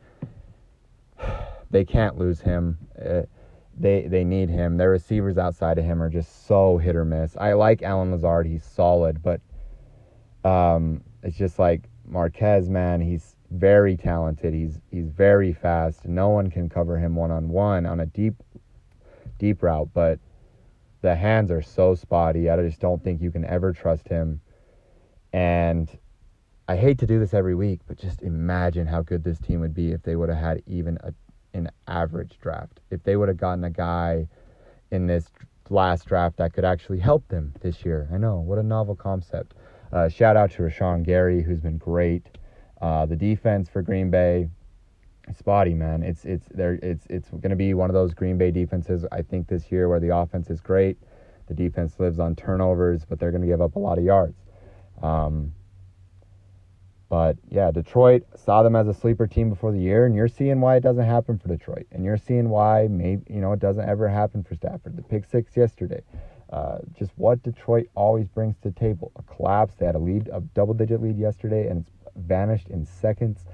They 1.69 1.83
can't 1.83 2.17
lose 2.17 2.39
him. 2.39 2.77
Uh, 2.97 3.23
they 3.77 4.07
they 4.07 4.23
need 4.23 4.49
him. 4.49 4.77
Their 4.77 4.89
receivers 4.89 5.37
outside 5.37 5.77
of 5.77 5.83
him 5.83 6.01
are 6.01 6.09
just 6.09 6.47
so 6.47 6.77
hit 6.77 6.95
or 6.95 7.03
miss. 7.03 7.35
I 7.35 7.51
like 7.53 7.83
Allen 7.83 8.09
Lazard. 8.09 8.47
He's 8.47 8.63
solid, 8.63 9.21
but 9.21 9.41
um, 10.45 11.03
it's 11.23 11.35
just 11.35 11.59
like 11.59 11.89
Marquez, 12.05 12.69
man. 12.69 13.01
He's 13.01 13.35
very 13.51 13.97
talented. 13.97 14.53
He's 14.53 14.79
he's 14.89 15.09
very 15.09 15.51
fast. 15.51 16.07
No 16.07 16.29
one 16.29 16.49
can 16.49 16.69
cover 16.69 16.97
him 16.97 17.15
one 17.15 17.31
on 17.31 17.49
one 17.49 17.85
on 17.85 17.99
a 17.99 18.05
deep 18.05 18.35
deep 19.37 19.61
route, 19.61 19.89
but 19.93 20.19
the 21.01 21.15
hands 21.15 21.51
are 21.51 21.61
so 21.61 21.95
spotty. 21.95 22.49
I 22.49 22.57
just 22.57 22.79
don't 22.79 23.03
think 23.03 23.21
you 23.21 23.31
can 23.31 23.45
ever 23.45 23.73
trust 23.73 24.07
him. 24.07 24.41
And 25.33 25.89
I 26.67 26.75
hate 26.75 26.99
to 26.99 27.07
do 27.07 27.19
this 27.19 27.33
every 27.33 27.55
week, 27.55 27.81
but 27.87 27.97
just 27.97 28.21
imagine 28.21 28.87
how 28.87 29.01
good 29.01 29.23
this 29.23 29.39
team 29.39 29.61
would 29.61 29.73
be 29.73 29.91
if 29.91 30.03
they 30.03 30.15
would 30.15 30.29
have 30.29 30.37
had 30.37 30.63
even 30.67 30.97
a, 31.01 31.13
an 31.53 31.69
average 31.87 32.37
draft. 32.41 32.79
If 32.91 33.03
they 33.03 33.15
would 33.15 33.27
have 33.27 33.37
gotten 33.37 33.63
a 33.63 33.69
guy 33.69 34.27
in 34.91 35.07
this 35.07 35.29
last 35.69 36.05
draft 36.07 36.37
that 36.37 36.53
could 36.53 36.65
actually 36.65 36.99
help 36.99 37.27
them 37.27 37.53
this 37.61 37.85
year. 37.85 38.09
I 38.13 38.17
know, 38.17 38.39
what 38.39 38.57
a 38.57 38.63
novel 38.63 38.95
concept. 38.95 39.53
Uh, 39.91 40.09
shout 40.09 40.35
out 40.35 40.51
to 40.51 40.63
Rashan 40.63 41.03
Gary, 41.03 41.41
who's 41.41 41.61
been 41.61 41.77
great. 41.77 42.25
Uh, 42.81 43.05
the 43.05 43.15
defense 43.15 43.69
for 43.69 43.81
Green 43.81 44.09
Bay, 44.09 44.49
spotty 45.35 45.73
man. 45.73 46.03
It's 46.03 46.25
it's 46.25 46.47
there. 46.49 46.79
It's 46.81 47.05
it's 47.09 47.29
going 47.29 47.49
to 47.49 47.55
be 47.55 47.73
one 47.73 47.89
of 47.89 47.93
those 47.93 48.13
Green 48.13 48.37
Bay 48.37 48.51
defenses. 48.51 49.05
I 49.11 49.21
think 49.21 49.47
this 49.47 49.71
year 49.71 49.89
where 49.89 49.99
the 49.99 50.15
offense 50.15 50.49
is 50.49 50.61
great, 50.61 50.97
the 51.47 51.53
defense 51.53 51.99
lives 51.99 52.19
on 52.19 52.35
turnovers, 52.35 53.05
but 53.05 53.19
they're 53.19 53.31
going 53.31 53.41
to 53.41 53.47
give 53.47 53.61
up 53.61 53.75
a 53.75 53.79
lot 53.79 53.97
of 53.97 54.03
yards. 54.03 54.37
Um, 55.01 55.53
But 57.09 57.37
yeah, 57.49 57.71
Detroit 57.71 58.23
saw 58.35 58.63
them 58.63 58.75
as 58.75 58.87
a 58.87 58.93
sleeper 58.93 59.27
team 59.27 59.49
before 59.49 59.71
the 59.71 59.79
year, 59.79 60.05
and 60.05 60.13
you're 60.13 60.27
seeing 60.27 60.59
why 60.59 60.75
it 60.75 60.83
doesn't 60.83 61.05
happen 61.05 61.37
for 61.37 61.47
Detroit, 61.47 61.87
and 61.91 62.03
you're 62.03 62.17
seeing 62.17 62.49
why 62.49 62.87
maybe 62.89 63.23
you 63.33 63.39
know 63.39 63.53
it 63.53 63.59
doesn't 63.59 63.87
ever 63.87 64.09
happen 64.09 64.43
for 64.43 64.55
Stafford. 64.55 64.97
The 64.97 65.03
pick 65.03 65.23
six 65.25 65.55
yesterday, 65.55 66.01
uh, 66.51 66.79
just 66.99 67.11
what 67.15 67.41
Detroit 67.43 67.87
always 67.95 68.27
brings 68.27 68.57
to 68.57 68.71
the 68.71 68.79
table. 68.79 69.11
A 69.15 69.23
collapse. 69.23 69.75
They 69.75 69.85
had 69.85 69.95
a 69.95 69.99
lead, 69.99 70.29
a 70.33 70.41
double-digit 70.41 71.01
lead 71.01 71.17
yesterday, 71.17 71.67
and 71.69 71.85
it's 71.85 71.91
vanished 72.17 72.67
in 72.69 72.85
seconds. 72.85 73.45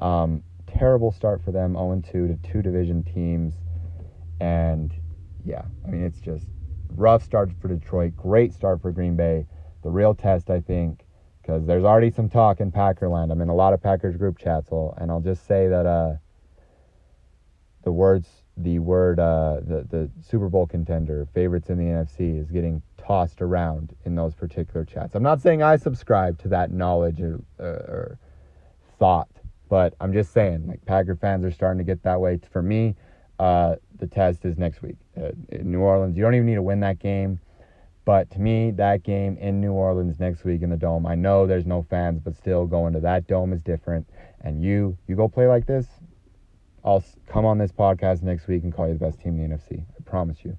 Um, 0.00 0.42
terrible 0.82 1.12
start 1.12 1.40
for 1.44 1.52
them, 1.52 1.74
0-2 1.74 2.10
to 2.10 2.36
two 2.42 2.60
division 2.60 3.04
teams, 3.04 3.54
and 4.40 4.92
yeah, 5.44 5.62
I 5.86 5.88
mean 5.88 6.02
it's 6.02 6.18
just 6.20 6.44
rough 6.96 7.22
start 7.22 7.50
for 7.60 7.68
Detroit. 7.68 8.16
Great 8.16 8.52
start 8.52 8.82
for 8.82 8.90
Green 8.90 9.14
Bay. 9.14 9.46
The 9.84 9.90
real 9.90 10.12
test, 10.12 10.50
I 10.50 10.58
think 10.60 11.04
because 11.40 11.64
there's 11.66 11.84
already 11.84 12.10
some 12.10 12.28
talk 12.28 12.58
in 12.58 12.72
Packerland. 12.72 13.30
I'm 13.30 13.40
in 13.40 13.48
a 13.48 13.54
lot 13.54 13.72
of 13.72 13.80
Packers 13.80 14.16
group 14.16 14.38
chats, 14.38 14.70
and 14.72 15.08
I'll 15.08 15.20
just 15.20 15.46
say 15.46 15.68
that 15.68 15.86
uh, 15.86 16.14
the 17.84 17.92
words, 17.92 18.28
the 18.56 18.80
word, 18.80 19.20
uh, 19.20 19.60
the 19.64 19.86
the 19.88 20.10
Super 20.20 20.48
Bowl 20.48 20.66
contender, 20.66 21.28
favorites 21.32 21.70
in 21.70 21.78
the 21.78 21.84
NFC, 21.84 22.40
is 22.40 22.50
getting 22.50 22.82
tossed 22.98 23.40
around 23.40 23.94
in 24.04 24.16
those 24.16 24.34
particular 24.34 24.84
chats. 24.84 25.14
I'm 25.14 25.22
not 25.22 25.40
saying 25.40 25.62
I 25.62 25.76
subscribe 25.76 26.40
to 26.40 26.48
that 26.48 26.72
knowledge 26.72 27.20
or, 27.20 27.40
uh, 27.60 27.62
or 27.62 28.18
thought, 28.98 29.28
but 29.72 29.94
I'm 30.00 30.12
just 30.12 30.32
saying, 30.32 30.66
like 30.66 30.84
Packer 30.84 31.16
fans 31.16 31.44
are 31.46 31.50
starting 31.50 31.78
to 31.78 31.84
get 31.84 32.02
that 32.02 32.20
way. 32.20 32.38
For 32.50 32.62
me, 32.62 32.94
uh, 33.38 33.76
the 33.98 34.06
test 34.06 34.44
is 34.44 34.58
next 34.58 34.82
week 34.82 34.96
uh, 35.16 35.30
in 35.48 35.72
New 35.72 35.80
Orleans. 35.80 36.14
You 36.16 36.22
don't 36.22 36.34
even 36.34 36.46
need 36.46 36.56
to 36.56 36.62
win 36.62 36.80
that 36.80 36.98
game 36.98 37.40
but 38.04 38.30
to 38.32 38.40
me, 38.40 38.72
that 38.72 39.04
game 39.04 39.36
in 39.38 39.60
New 39.60 39.72
Orleans 39.72 40.18
next 40.18 40.44
week 40.44 40.62
in 40.62 40.70
the 40.70 40.76
dome, 40.76 41.06
I 41.06 41.14
know 41.14 41.46
there's 41.46 41.66
no 41.66 41.86
fans, 41.88 42.20
but 42.20 42.36
still 42.36 42.66
going 42.66 42.94
to 42.94 43.00
that 43.00 43.28
dome 43.28 43.52
is 43.52 43.62
different. 43.62 44.08
And 44.40 44.60
you, 44.60 44.98
you 45.06 45.14
go 45.14 45.28
play 45.28 45.46
like 45.46 45.66
this, 45.66 45.86
I'll 46.84 47.04
come 47.28 47.44
on 47.44 47.58
this 47.58 47.70
podcast 47.70 48.22
next 48.22 48.48
week 48.48 48.64
and 48.64 48.74
call 48.74 48.88
you 48.88 48.94
the 48.94 48.98
best 48.98 49.20
team 49.20 49.38
in 49.38 49.50
the 49.50 49.56
NFC. 49.56 49.80
I 49.80 50.02
promise 50.04 50.38
you. 50.44 50.58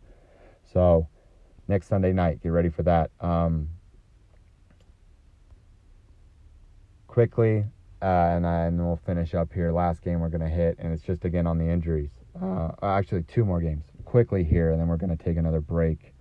So 0.71 1.09
next 1.67 1.87
Sunday 1.87 2.13
night, 2.13 2.41
get 2.41 2.49
ready 2.49 2.69
for 2.69 2.83
that. 2.83 3.11
Um, 3.19 3.67
quickly, 7.07 7.65
uh, 8.03 8.35
and, 8.35 8.45
and 8.45 8.79
then 8.79 8.85
we'll 8.85 8.99
finish 9.05 9.33
up 9.33 9.51
here. 9.53 9.71
Last 9.71 10.03
game 10.03 10.19
we're 10.19 10.29
gonna 10.29 10.49
hit, 10.49 10.77
and 10.79 10.91
it's 10.93 11.03
just 11.03 11.25
again 11.25 11.47
on 11.47 11.57
the 11.57 11.65
injuries. 11.65 12.11
Uh, 12.39 12.69
actually, 12.83 13.23
two 13.23 13.45
more 13.45 13.61
games 13.61 13.85
quickly 14.05 14.43
here, 14.43 14.71
and 14.71 14.79
then 14.79 14.87
we're 14.87 14.97
gonna 14.97 15.17
take 15.17 15.37
another 15.37 15.61
break 15.61 16.13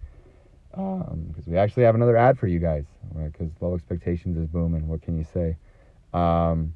because 0.72 1.10
um, 1.10 1.34
we 1.46 1.58
actually 1.58 1.82
have 1.82 1.94
another 1.94 2.16
ad 2.16 2.38
for 2.38 2.46
you 2.46 2.58
guys 2.58 2.86
because 3.14 3.48
right? 3.48 3.62
low 3.62 3.74
expectations 3.74 4.38
is 4.38 4.46
booming. 4.46 4.88
What 4.88 5.02
can 5.02 5.18
you 5.18 5.24
say? 5.24 5.56
Um, 6.14 6.74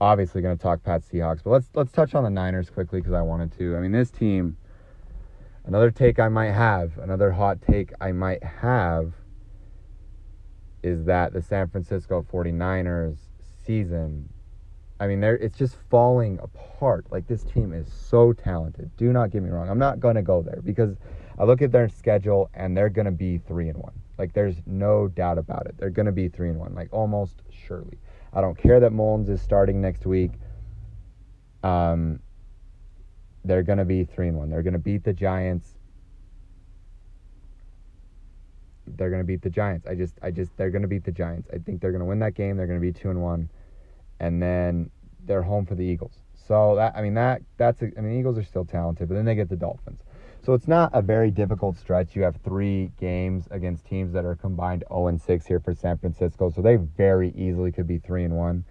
obviously 0.00 0.42
going 0.42 0.56
to 0.56 0.62
talk 0.62 0.82
Pat 0.82 1.02
Seahawks, 1.02 1.42
but 1.44 1.50
let's 1.50 1.68
let's 1.74 1.92
touch 1.92 2.14
on 2.14 2.24
the 2.24 2.30
Niners 2.30 2.68
quickly 2.68 3.00
because 3.00 3.14
I 3.14 3.22
wanted 3.22 3.56
to. 3.58 3.76
I 3.76 3.80
mean, 3.80 3.92
this 3.92 4.10
team. 4.10 4.56
Another 5.64 5.92
take 5.92 6.18
I 6.18 6.26
might 6.26 6.50
have, 6.50 6.98
another 6.98 7.30
hot 7.30 7.62
take 7.62 7.92
I 8.00 8.10
might 8.10 8.42
have, 8.42 9.12
is 10.82 11.04
that 11.04 11.32
the 11.32 11.40
San 11.40 11.68
Francisco 11.68 12.26
49ers 12.32 13.18
season. 13.64 14.28
I 15.00 15.06
mean, 15.06 15.20
they 15.20 15.30
it's 15.30 15.56
just 15.56 15.76
falling 15.90 16.38
apart. 16.42 17.06
Like 17.10 17.26
this 17.26 17.42
team 17.42 17.72
is 17.72 17.92
so 17.92 18.32
talented. 18.32 18.90
Do 18.96 19.12
not 19.12 19.30
get 19.30 19.42
me 19.42 19.50
wrong. 19.50 19.68
I'm 19.68 19.78
not 19.78 20.00
going 20.00 20.14
to 20.14 20.22
go 20.22 20.42
there 20.42 20.60
because 20.62 20.96
I 21.38 21.44
look 21.44 21.62
at 21.62 21.72
their 21.72 21.88
schedule 21.88 22.50
and 22.54 22.76
they're 22.76 22.88
going 22.88 23.06
to 23.06 23.10
be 23.10 23.38
3 23.38 23.70
and 23.70 23.78
1. 23.78 23.92
Like 24.18 24.32
there's 24.32 24.56
no 24.66 25.08
doubt 25.08 25.38
about 25.38 25.66
it. 25.66 25.76
They're 25.78 25.90
going 25.90 26.06
to 26.06 26.12
be 26.12 26.28
3 26.28 26.50
and 26.50 26.58
1, 26.60 26.74
like 26.74 26.88
almost 26.92 27.42
surely. 27.50 27.98
I 28.32 28.40
don't 28.40 28.56
care 28.56 28.80
that 28.80 28.92
Mullens 28.92 29.28
is 29.28 29.42
starting 29.42 29.80
next 29.80 30.06
week. 30.06 30.32
Um 31.62 32.20
they're 33.44 33.64
going 33.64 33.78
to 33.78 33.84
be 33.84 34.04
3 34.04 34.28
and 34.28 34.38
1. 34.38 34.50
They're 34.50 34.62
going 34.62 34.72
to 34.74 34.78
beat 34.78 35.02
the 35.02 35.12
Giants. 35.12 35.71
They're 38.96 39.10
going 39.10 39.22
to 39.22 39.26
beat 39.26 39.42
the 39.42 39.50
Giants. 39.50 39.86
I 39.86 39.94
just 39.94 40.14
I 40.22 40.30
just 40.30 40.56
they're 40.56 40.70
going 40.70 40.82
to 40.82 40.88
beat 40.88 41.04
the 41.04 41.12
Giants. 41.12 41.48
I 41.52 41.58
think 41.58 41.80
they're 41.80 41.92
going 41.92 42.00
to 42.00 42.06
win 42.06 42.18
that 42.20 42.34
game. 42.34 42.56
They're 42.56 42.66
going 42.66 42.80
to 42.80 42.92
be 42.92 42.92
2 42.92 43.10
and 43.10 43.22
1 43.22 43.48
and 44.22 44.40
then 44.40 44.88
they're 45.26 45.42
home 45.42 45.66
for 45.66 45.74
the 45.74 45.84
Eagles. 45.84 46.14
So 46.34 46.76
that 46.76 46.96
I 46.96 47.02
mean 47.02 47.14
that 47.14 47.42
that's 47.58 47.82
a, 47.82 47.90
I 47.98 48.00
mean 48.00 48.18
Eagles 48.18 48.38
are 48.38 48.44
still 48.44 48.64
talented, 48.64 49.08
but 49.08 49.16
then 49.16 49.24
they 49.24 49.34
get 49.34 49.48
the 49.48 49.56
Dolphins. 49.56 50.02
So 50.44 50.54
it's 50.54 50.66
not 50.66 50.90
a 50.92 51.02
very 51.02 51.30
difficult 51.30 51.76
stretch. 51.76 52.16
You 52.16 52.22
have 52.22 52.36
three 52.36 52.90
games 52.98 53.46
against 53.50 53.84
teams 53.84 54.12
that 54.12 54.24
are 54.24 54.34
combined 54.34 54.84
0 54.88 55.08
and 55.08 55.20
6 55.20 55.46
here 55.46 55.60
for 55.60 55.74
San 55.74 55.98
Francisco. 55.98 56.50
So 56.50 56.62
they 56.62 56.76
very 56.76 57.32
easily 57.36 57.70
could 57.70 57.86
be 57.86 57.98
3 57.98 58.24
and 58.24 58.36
1. 58.36 58.64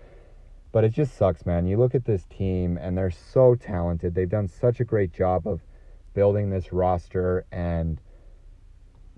But 0.74 0.84
it 0.84 0.94
just 0.94 1.18
sucks, 1.18 1.46
man. 1.46 1.68
You 1.68 1.78
look 1.78 1.96
at 1.96 2.06
this 2.06 2.26
team 2.26 2.78
and 2.78 2.98
they're 2.98 3.12
so 3.12 3.56
talented. 3.56 4.16
They've 4.16 4.30
done 4.30 4.50
such 4.50 4.82
a 4.82 4.86
great 4.86 5.14
job 5.14 5.48
of 5.48 5.62
building 6.14 6.50
this 6.50 6.74
roster 6.74 7.46
and 7.54 8.02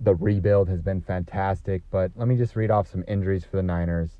the 0.00 0.14
rebuild 0.14 0.68
has 0.68 0.82
been 0.82 1.00
fantastic. 1.00 1.82
But 1.90 2.12
let 2.16 2.28
me 2.28 2.36
just 2.36 2.56
read 2.56 2.70
off 2.70 2.90
some 2.90 3.04
injuries 3.08 3.44
for 3.44 3.56
the 3.56 3.62
Niners 3.62 4.18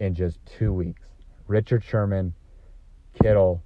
in 0.00 0.14
just 0.14 0.38
two 0.46 0.72
weeks. 0.72 1.02
Richard 1.46 1.84
Sherman, 1.84 2.34
Kittle, 3.20 3.62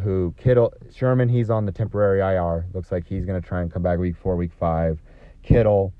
who 0.00 0.34
Kittle 0.36 0.72
Sherman 0.94 1.28
he's 1.28 1.50
on 1.50 1.66
the 1.66 1.72
temporary 1.72 2.20
IR. 2.20 2.66
Looks 2.72 2.92
like 2.92 3.06
he's 3.06 3.24
going 3.24 3.40
to 3.40 3.46
try 3.46 3.62
and 3.62 3.72
come 3.72 3.82
back 3.82 3.98
week 3.98 4.16
4, 4.16 4.36
week 4.36 4.52
5. 4.58 5.00
Kittle 5.42 5.92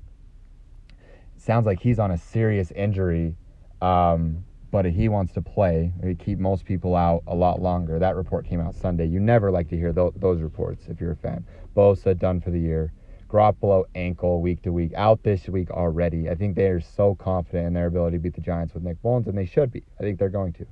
sounds 1.37 1.65
like 1.65 1.79
he's 1.79 1.99
on 1.99 2.11
a 2.11 2.17
serious 2.17 2.71
injury. 2.71 3.35
Um, 3.81 4.43
but 4.71 4.85
he 4.85 5.09
wants 5.09 5.33
to 5.33 5.41
play. 5.41 5.91
We 6.01 6.15
keep 6.15 6.37
most 6.37 6.65
people 6.65 6.95
out 6.95 7.23
a 7.27 7.35
lot 7.35 7.61
longer. 7.61 7.97
That 7.97 8.15
report 8.15 8.45
came 8.45 8.59
out 8.59 8.75
Sunday. 8.75 9.07
You 9.07 9.19
never 9.19 9.51
like 9.51 9.67
to 9.69 9.77
hear 9.77 9.91
th- 9.91 10.13
those 10.17 10.41
reports 10.41 10.85
if 10.87 11.01
you're 11.01 11.13
a 11.13 11.15
fan. 11.15 11.45
Bosa 11.75 12.17
done 12.17 12.39
for 12.39 12.51
the 12.51 12.59
year. 12.59 12.93
Garoppolo 13.29 13.85
ankle 13.93 14.41
week 14.41 14.63
to 14.63 14.71
week 14.71 14.91
out 14.95 15.21
this 15.23 15.47
week 15.47 15.69
already. 15.69 16.29
I 16.29 16.35
think 16.35 16.55
they 16.55 16.67
are 16.67 16.81
so 16.81 17.15
confident 17.15 17.67
in 17.67 17.73
their 17.73 17.85
ability 17.85 18.17
to 18.17 18.21
beat 18.21 18.33
the 18.33 18.41
Giants 18.41 18.73
with 18.73 18.83
Nick 18.83 18.97
Mullens, 19.03 19.27
and 19.27 19.37
they 19.37 19.45
should 19.45 19.71
be. 19.71 19.83
I 19.99 20.03
think 20.03 20.19
they're 20.19 20.29
going 20.29 20.53
to. 20.53 20.65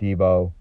Debo, 0.00 0.52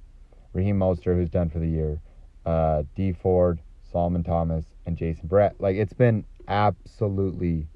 Raheem 0.53 0.77
Mostert, 0.77 1.15
who's 1.15 1.29
done 1.29 1.49
for 1.49 1.59
the 1.59 1.67
year, 1.67 1.99
uh, 2.45 2.83
Dee 2.95 3.13
Ford, 3.13 3.59
Solomon 3.91 4.23
Thomas, 4.23 4.65
and 4.85 4.97
Jason 4.97 5.27
Brett. 5.27 5.55
Like 5.59 5.77
it's 5.77 5.93
been 5.93 6.25
absolutely 6.47 7.67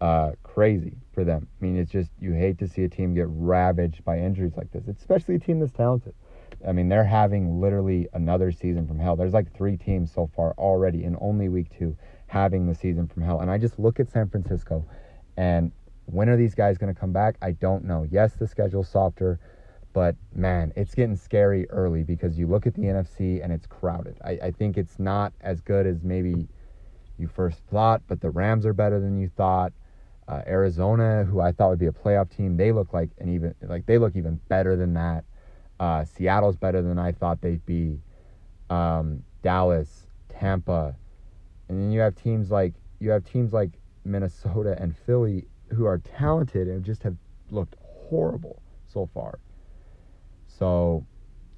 uh, 0.00 0.32
crazy 0.42 0.96
for 1.12 1.24
them. 1.24 1.46
I 1.60 1.64
mean, 1.64 1.76
it's 1.76 1.92
just 1.92 2.10
you 2.18 2.32
hate 2.32 2.58
to 2.58 2.68
see 2.68 2.84
a 2.84 2.88
team 2.88 3.14
get 3.14 3.26
ravaged 3.28 4.04
by 4.04 4.18
injuries 4.18 4.56
like 4.56 4.72
this, 4.72 4.88
especially 4.88 5.34
a 5.36 5.38
team 5.38 5.60
that's 5.60 5.72
talented. 5.72 6.14
I 6.66 6.72
mean, 6.72 6.88
they're 6.88 7.04
having 7.04 7.60
literally 7.60 8.08
another 8.14 8.50
season 8.50 8.88
from 8.88 8.98
hell. 8.98 9.14
There's 9.14 9.32
like 9.32 9.54
three 9.54 9.76
teams 9.76 10.10
so 10.12 10.28
far 10.34 10.54
already 10.58 11.04
in 11.04 11.16
only 11.20 11.48
week 11.48 11.68
two 11.78 11.96
having 12.28 12.66
the 12.66 12.74
season 12.74 13.08
from 13.08 13.22
hell. 13.22 13.40
And 13.40 13.50
I 13.50 13.58
just 13.58 13.78
look 13.78 13.98
at 14.00 14.10
San 14.10 14.28
Francisco 14.28 14.84
and 15.36 15.72
when 16.06 16.28
are 16.28 16.36
these 16.36 16.54
guys 16.54 16.78
going 16.78 16.92
to 16.92 16.98
come 16.98 17.12
back? 17.12 17.36
I 17.42 17.52
don't 17.52 17.84
know. 17.84 18.06
Yes, 18.10 18.32
the 18.34 18.46
schedule's 18.46 18.88
softer. 18.88 19.38
But 19.92 20.16
man, 20.34 20.72
it's 20.76 20.94
getting 20.94 21.16
scary 21.16 21.68
early 21.70 22.02
because 22.02 22.38
you 22.38 22.46
look 22.46 22.66
at 22.66 22.74
the 22.74 22.82
NFC 22.82 23.42
and 23.42 23.52
it's 23.52 23.66
crowded. 23.66 24.16
I, 24.24 24.30
I 24.42 24.50
think 24.50 24.76
it's 24.76 24.98
not 24.98 25.32
as 25.40 25.60
good 25.60 25.86
as 25.86 26.02
maybe 26.02 26.48
you 27.18 27.28
first 27.28 27.60
thought, 27.70 28.02
but 28.06 28.20
the 28.20 28.30
Rams 28.30 28.66
are 28.66 28.72
better 28.72 29.00
than 29.00 29.18
you 29.18 29.30
thought. 29.36 29.72
Uh, 30.26 30.42
Arizona, 30.46 31.24
who 31.24 31.40
I 31.40 31.52
thought 31.52 31.70
would 31.70 31.78
be 31.78 31.86
a 31.86 31.92
playoff 31.92 32.34
team, 32.34 32.56
they 32.56 32.70
look 32.70 32.92
like 32.92 33.10
an 33.18 33.34
even 33.34 33.54
like 33.62 33.86
they 33.86 33.96
look 33.96 34.14
even 34.14 34.40
better 34.48 34.76
than 34.76 34.94
that. 34.94 35.24
Uh, 35.80 36.04
Seattle's 36.04 36.56
better 36.56 36.82
than 36.82 36.98
I 36.98 37.12
thought 37.12 37.40
they'd 37.40 37.64
be. 37.64 38.00
Um, 38.68 39.24
Dallas, 39.42 40.06
Tampa, 40.28 40.94
and 41.68 41.78
then 41.78 41.90
you 41.90 42.00
have 42.00 42.14
teams 42.14 42.50
like 42.50 42.74
you 43.00 43.10
have 43.10 43.24
teams 43.24 43.52
like 43.52 43.70
Minnesota 44.04 44.76
and 44.78 44.96
Philly 45.06 45.44
who 45.74 45.84
are 45.84 45.98
talented 45.98 46.68
and 46.68 46.84
just 46.84 47.02
have 47.02 47.16
looked 47.50 47.76
horrible 47.80 48.62
so 48.86 49.08
far. 49.12 49.38
So, 50.46 51.06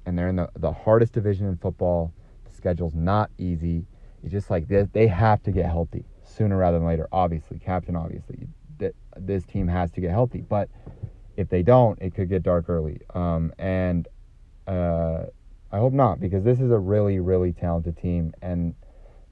and 0.05 0.17
they're 0.17 0.27
in 0.27 0.35
the, 0.35 0.49
the 0.59 0.71
hardest 0.71 1.13
division 1.13 1.47
in 1.47 1.57
football. 1.57 2.13
The 2.45 2.55
schedule's 2.55 2.93
not 2.93 3.31
easy. 3.37 3.85
It's 4.23 4.31
just 4.31 4.49
like 4.49 4.67
this, 4.67 4.87
they 4.91 5.07
have 5.07 5.41
to 5.43 5.51
get 5.51 5.65
healthy 5.65 6.05
sooner 6.23 6.57
rather 6.57 6.77
than 6.77 6.87
later. 6.87 7.07
Obviously, 7.11 7.57
captain, 7.57 7.95
obviously, 7.95 8.47
that 8.77 8.93
this 9.17 9.45
team 9.45 9.67
has 9.67 9.91
to 9.91 10.01
get 10.01 10.11
healthy. 10.11 10.41
But 10.41 10.69
if 11.37 11.49
they 11.49 11.63
don't, 11.63 11.99
it 12.01 12.13
could 12.13 12.29
get 12.29 12.43
dark 12.43 12.69
early. 12.69 12.99
Um, 13.15 13.53
and 13.57 14.07
uh, 14.67 15.23
I 15.71 15.77
hope 15.77 15.93
not 15.93 16.19
because 16.19 16.43
this 16.43 16.59
is 16.59 16.71
a 16.71 16.77
really, 16.77 17.19
really 17.19 17.53
talented 17.53 17.97
team. 17.97 18.33
And 18.41 18.75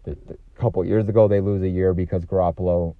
the, 0.04 0.18
the 0.26 0.38
couple 0.60 0.84
years 0.86 1.08
ago, 1.08 1.28
they 1.28 1.40
lose 1.40 1.64
a 1.64 1.70
year 1.70 1.94
because 1.94 2.26
Garoppolo 2.26 2.96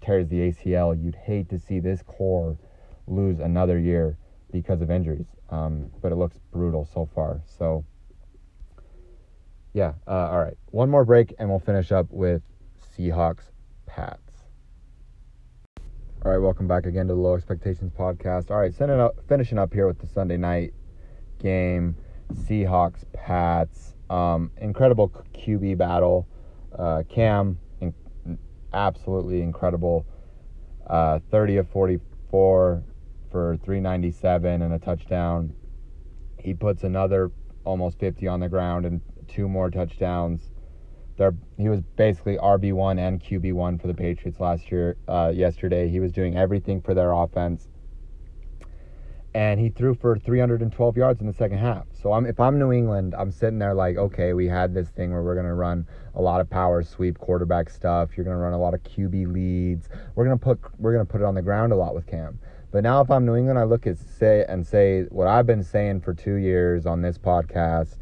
tears 0.00 0.28
the 0.28 0.50
ACL. 0.50 1.00
You'd 1.00 1.14
hate 1.14 1.48
to 1.50 1.58
see 1.58 1.78
this 1.78 2.02
core 2.02 2.58
lose 3.06 3.38
another 3.38 3.78
year 3.78 4.16
because 4.50 4.80
of 4.80 4.90
injuries. 4.90 5.26
Um, 5.50 5.90
but 6.00 6.12
it 6.12 6.16
looks 6.16 6.38
brutal 6.50 6.88
so 6.92 7.08
far. 7.14 7.42
So, 7.46 7.84
yeah. 9.74 9.92
Uh, 10.06 10.28
all 10.30 10.42
right. 10.42 10.56
One 10.70 10.90
more 10.90 11.04
break, 11.04 11.34
and 11.38 11.48
we'll 11.48 11.58
finish 11.58 11.92
up 11.92 12.06
with 12.10 12.42
Seahawks 12.96 13.50
Pats. 13.86 14.32
All 16.24 16.30
right, 16.30 16.38
welcome 16.38 16.68
back 16.68 16.86
again 16.86 17.08
to 17.08 17.14
the 17.14 17.20
Low 17.20 17.34
Expectations 17.34 17.90
podcast. 17.98 18.50
All 18.50 18.58
right, 18.58 18.80
up, 18.80 19.16
finishing 19.28 19.58
up 19.58 19.74
here 19.74 19.88
with 19.88 19.98
the 19.98 20.06
Sunday 20.06 20.36
night 20.36 20.72
game, 21.40 21.96
Seahawks 22.32 23.04
Pats. 23.12 23.94
Um, 24.08 24.52
incredible 24.58 25.08
QB 25.34 25.78
battle. 25.78 26.28
Uh, 26.78 27.02
Cam, 27.08 27.58
in, 27.80 27.94
absolutely 28.72 29.42
incredible. 29.42 30.06
Uh, 30.86 31.20
30 31.30 31.58
of 31.58 31.68
44 31.70 32.82
for 33.30 33.56
397 33.64 34.62
and 34.62 34.74
a 34.74 34.78
touchdown. 34.78 35.54
He 36.38 36.54
puts 36.54 36.82
another 36.82 37.30
almost 37.64 37.98
50 37.98 38.26
on 38.26 38.40
the 38.40 38.48
ground 38.48 38.84
and 38.84 39.00
two 39.28 39.48
more 39.48 39.70
touchdowns 39.70 40.50
they're, 41.16 41.34
he 41.58 41.68
was 41.68 41.80
basically 41.96 42.36
RB 42.36 42.72
one 42.72 42.98
and 42.98 43.22
QB 43.22 43.52
one 43.52 43.78
for 43.78 43.86
the 43.86 43.94
Patriots 43.94 44.40
last 44.40 44.70
year. 44.70 44.96
Uh, 45.06 45.32
yesterday, 45.34 45.88
he 45.88 46.00
was 46.00 46.12
doing 46.12 46.36
everything 46.36 46.80
for 46.80 46.94
their 46.94 47.12
offense, 47.12 47.68
and 49.34 49.58
he 49.58 49.70
threw 49.70 49.94
for 49.94 50.18
312 50.18 50.96
yards 50.96 51.20
in 51.20 51.26
the 51.26 51.32
second 51.32 51.58
half. 51.58 51.86
So 51.94 52.12
I'm, 52.12 52.26
if 52.26 52.38
I'm 52.38 52.58
New 52.58 52.72
England, 52.72 53.14
I'm 53.16 53.30
sitting 53.30 53.58
there 53.58 53.74
like, 53.74 53.96
okay, 53.96 54.34
we 54.34 54.46
had 54.46 54.74
this 54.74 54.88
thing 54.88 55.10
where 55.12 55.22
we're 55.22 55.34
gonna 55.34 55.54
run 55.54 55.86
a 56.14 56.20
lot 56.20 56.40
of 56.40 56.50
power 56.50 56.82
sweep 56.82 57.18
quarterback 57.18 57.70
stuff. 57.70 58.10
You're 58.16 58.24
gonna 58.24 58.36
run 58.36 58.52
a 58.52 58.58
lot 58.58 58.74
of 58.74 58.82
QB 58.82 59.32
leads. 59.32 59.88
We're 60.14 60.24
gonna 60.24 60.36
put 60.36 60.58
we're 60.78 60.92
gonna 60.92 61.06
put 61.06 61.22
it 61.22 61.24
on 61.24 61.34
the 61.34 61.42
ground 61.42 61.72
a 61.72 61.76
lot 61.76 61.94
with 61.94 62.06
Cam. 62.06 62.38
But 62.70 62.82
now 62.82 63.00
if 63.00 63.10
I'm 63.10 63.24
New 63.24 63.36
England, 63.36 63.58
I 63.58 63.64
look 63.64 63.86
at 63.86 63.98
say 63.98 64.44
and 64.48 64.66
say 64.66 65.04
what 65.04 65.28
I've 65.28 65.46
been 65.46 65.64
saying 65.64 66.02
for 66.02 66.12
two 66.12 66.34
years 66.34 66.84
on 66.84 67.00
this 67.00 67.16
podcast 67.16 67.98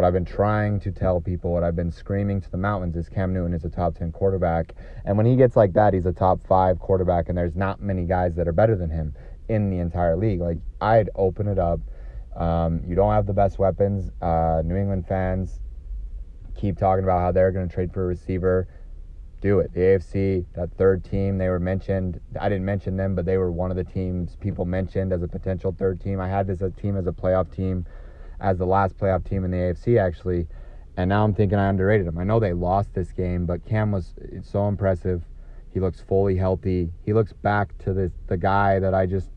what 0.00 0.06
I've 0.06 0.14
been 0.14 0.24
trying 0.24 0.80
to 0.80 0.92
tell 0.92 1.20
people, 1.20 1.52
what 1.52 1.62
I've 1.62 1.76
been 1.76 1.90
screaming 1.90 2.40
to 2.40 2.50
the 2.50 2.56
mountains 2.56 2.96
is 2.96 3.10
Cam 3.10 3.34
Newton 3.34 3.52
is 3.52 3.66
a 3.66 3.68
top 3.68 3.98
10 3.98 4.12
quarterback. 4.12 4.74
And 5.04 5.14
when 5.18 5.26
he 5.26 5.36
gets 5.36 5.56
like 5.56 5.74
that, 5.74 5.92
he's 5.92 6.06
a 6.06 6.12
top 6.12 6.40
five 6.46 6.78
quarterback, 6.78 7.28
and 7.28 7.36
there's 7.36 7.54
not 7.54 7.82
many 7.82 8.04
guys 8.04 8.34
that 8.36 8.48
are 8.48 8.52
better 8.52 8.76
than 8.76 8.88
him 8.88 9.14
in 9.50 9.68
the 9.68 9.78
entire 9.78 10.16
league. 10.16 10.40
Like, 10.40 10.58
I'd 10.80 11.10
open 11.16 11.48
it 11.48 11.58
up. 11.58 11.80
Um, 12.36 12.80
you 12.86 12.94
don't 12.94 13.12
have 13.12 13.26
the 13.26 13.32
best 13.32 13.58
weapons. 13.58 14.10
Uh, 14.22 14.62
New 14.64 14.76
England 14.76 15.06
fans 15.08 15.60
keep 16.54 16.78
talking 16.78 17.02
about 17.02 17.18
how 17.20 17.32
they're 17.32 17.50
going 17.50 17.68
to 17.68 17.74
trade 17.74 17.92
for 17.92 18.04
a 18.04 18.06
receiver. 18.06 18.68
Do 19.40 19.58
it. 19.58 19.72
The 19.74 19.80
AFC, 19.80 20.44
that 20.54 20.72
third 20.76 21.04
team, 21.04 21.38
they 21.38 21.48
were 21.48 21.58
mentioned. 21.58 22.20
I 22.38 22.48
didn't 22.48 22.64
mention 22.64 22.96
them, 22.96 23.14
but 23.14 23.24
they 23.24 23.38
were 23.38 23.50
one 23.50 23.70
of 23.70 23.76
the 23.76 23.84
teams 23.84 24.36
people 24.36 24.64
mentioned 24.64 25.12
as 25.12 25.22
a 25.22 25.28
potential 25.28 25.74
third 25.76 26.00
team. 26.00 26.20
I 26.20 26.28
had 26.28 26.46
this 26.46 26.60
a 26.60 26.70
team 26.70 26.96
as 26.96 27.06
a 27.06 27.12
playoff 27.12 27.52
team 27.54 27.86
as 28.38 28.58
the 28.58 28.66
last 28.66 28.96
playoff 28.96 29.28
team 29.28 29.44
in 29.44 29.50
the 29.50 29.56
AFC 29.56 29.98
actually. 29.98 30.46
And 30.96 31.08
now 31.08 31.24
I'm 31.24 31.34
thinking 31.34 31.58
I 31.58 31.68
underrated 31.68 32.06
them. 32.06 32.18
I 32.18 32.24
know 32.24 32.38
they 32.38 32.52
lost 32.52 32.92
this 32.94 33.12
game, 33.12 33.46
but 33.46 33.64
Cam 33.64 33.90
was 33.90 34.14
so 34.42 34.68
impressive. 34.68 35.22
He 35.72 35.80
looks 35.80 36.00
fully 36.00 36.36
healthy. 36.36 36.92
He 37.04 37.12
looks 37.12 37.32
back 37.32 37.76
to 37.78 37.94
the 37.94 38.12
the 38.26 38.36
guy 38.36 38.78
that 38.78 38.92
I 38.92 39.06
just 39.06 39.30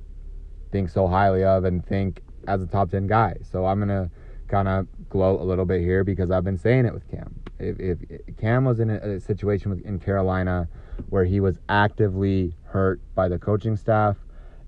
think 0.73 0.89
so 0.89 1.07
highly 1.07 1.45
of 1.45 1.63
and 1.63 1.85
think 1.85 2.21
as 2.47 2.61
a 2.61 2.67
top 2.67 2.91
10 2.91 3.07
guy. 3.07 3.37
So 3.49 3.65
I'm 3.65 3.79
going 3.79 3.87
to 3.87 4.11
kind 4.49 4.67
of 4.67 4.87
gloat 5.09 5.39
a 5.39 5.43
little 5.43 5.65
bit 5.65 5.81
here 5.81 6.03
because 6.03 6.31
I've 6.31 6.43
been 6.43 6.57
saying 6.57 6.85
it 6.85 6.93
with 6.93 7.09
Cam. 7.09 7.39
If, 7.59 7.79
if, 7.79 8.37
Cam 8.37 8.65
was 8.65 8.81
in 8.81 8.89
a, 8.89 8.97
a 8.97 9.19
situation 9.21 9.69
with, 9.69 9.85
in 9.85 9.99
Carolina 9.99 10.67
where 11.09 11.23
he 11.23 11.39
was 11.39 11.59
actively 11.69 12.55
hurt 12.65 12.99
by 13.15 13.29
the 13.29 13.39
coaching 13.39 13.77
staff 13.77 14.17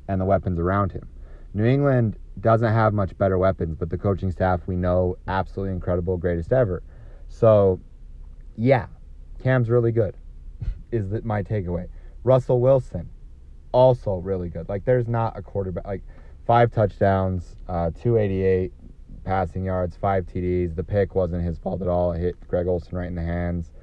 and 0.08 0.22
the 0.22 0.26
weapons 0.26 0.60
around 0.60 0.92
him. 0.92 1.10
New 1.54 1.66
England 1.66 2.18
doesn't 2.40 2.72
have 2.72 2.94
much 2.94 3.18
better 3.18 3.38
weapons, 3.38 3.76
but 3.76 3.90
the 3.90 3.98
coaching 3.98 4.32
staff 4.32 4.62
we 4.68 4.76
know 4.76 5.18
absolutely 5.28 5.74
incredible, 5.74 6.18
greatest 6.18 6.54
ever. 6.54 6.84
So, 7.28 7.80
yeah, 8.56 8.88
Cam's 9.42 9.70
really 9.70 9.92
good. 9.92 10.16
Is 10.92 11.10
that 11.10 11.26
my 11.26 11.42
takeaway? 11.42 11.88
Russell 12.24 12.60
Wilson, 12.60 13.10
also 13.76 14.16
really 14.16 14.48
good. 14.48 14.70
Like 14.70 14.86
there's 14.86 15.08
not 15.08 15.38
a 15.38 15.42
quarterback 15.42 15.86
like 15.86 16.02
five 16.48 16.72
touchdowns, 16.72 17.58
uh, 17.68 17.92
288 17.92 18.72
passing 19.26 19.66
yards, 19.66 19.98
five 19.98 20.26
TDs. 20.26 20.74
The 20.76 20.84
pick 20.84 21.14
wasn't 21.14 21.44
his 21.44 21.58
fault 21.58 21.82
at 21.82 21.90
all. 21.90 22.14
It 22.14 22.20
hit 22.20 22.48
Greg 22.48 22.68
Olsen 22.68 22.98
right 22.98 23.08
in 23.08 23.16
the 23.16 23.22
hands. 23.22 23.74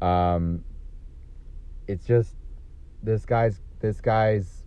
Um, 0.00 0.64
it's 1.86 2.06
just 2.06 2.34
this 3.02 3.26
guy's 3.26 3.60
this 3.80 4.00
guy's 4.00 4.64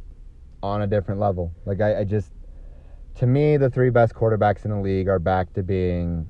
on 0.62 0.84
a 0.84 0.88
different 0.88 1.19
level. 1.19 1.51
Like 1.65 1.82
I, 1.82 2.01
I 2.01 2.03
just 2.03 2.32
to 3.15 3.25
me, 3.25 3.58
the 3.58 3.71
three 3.71 3.89
best 3.89 4.13
quarterbacks 4.13 4.65
in 4.65 4.71
the 4.71 4.79
league 4.79 5.08
are 5.08 5.19
back 5.19 5.51
to 5.53 5.63
being 5.63 6.29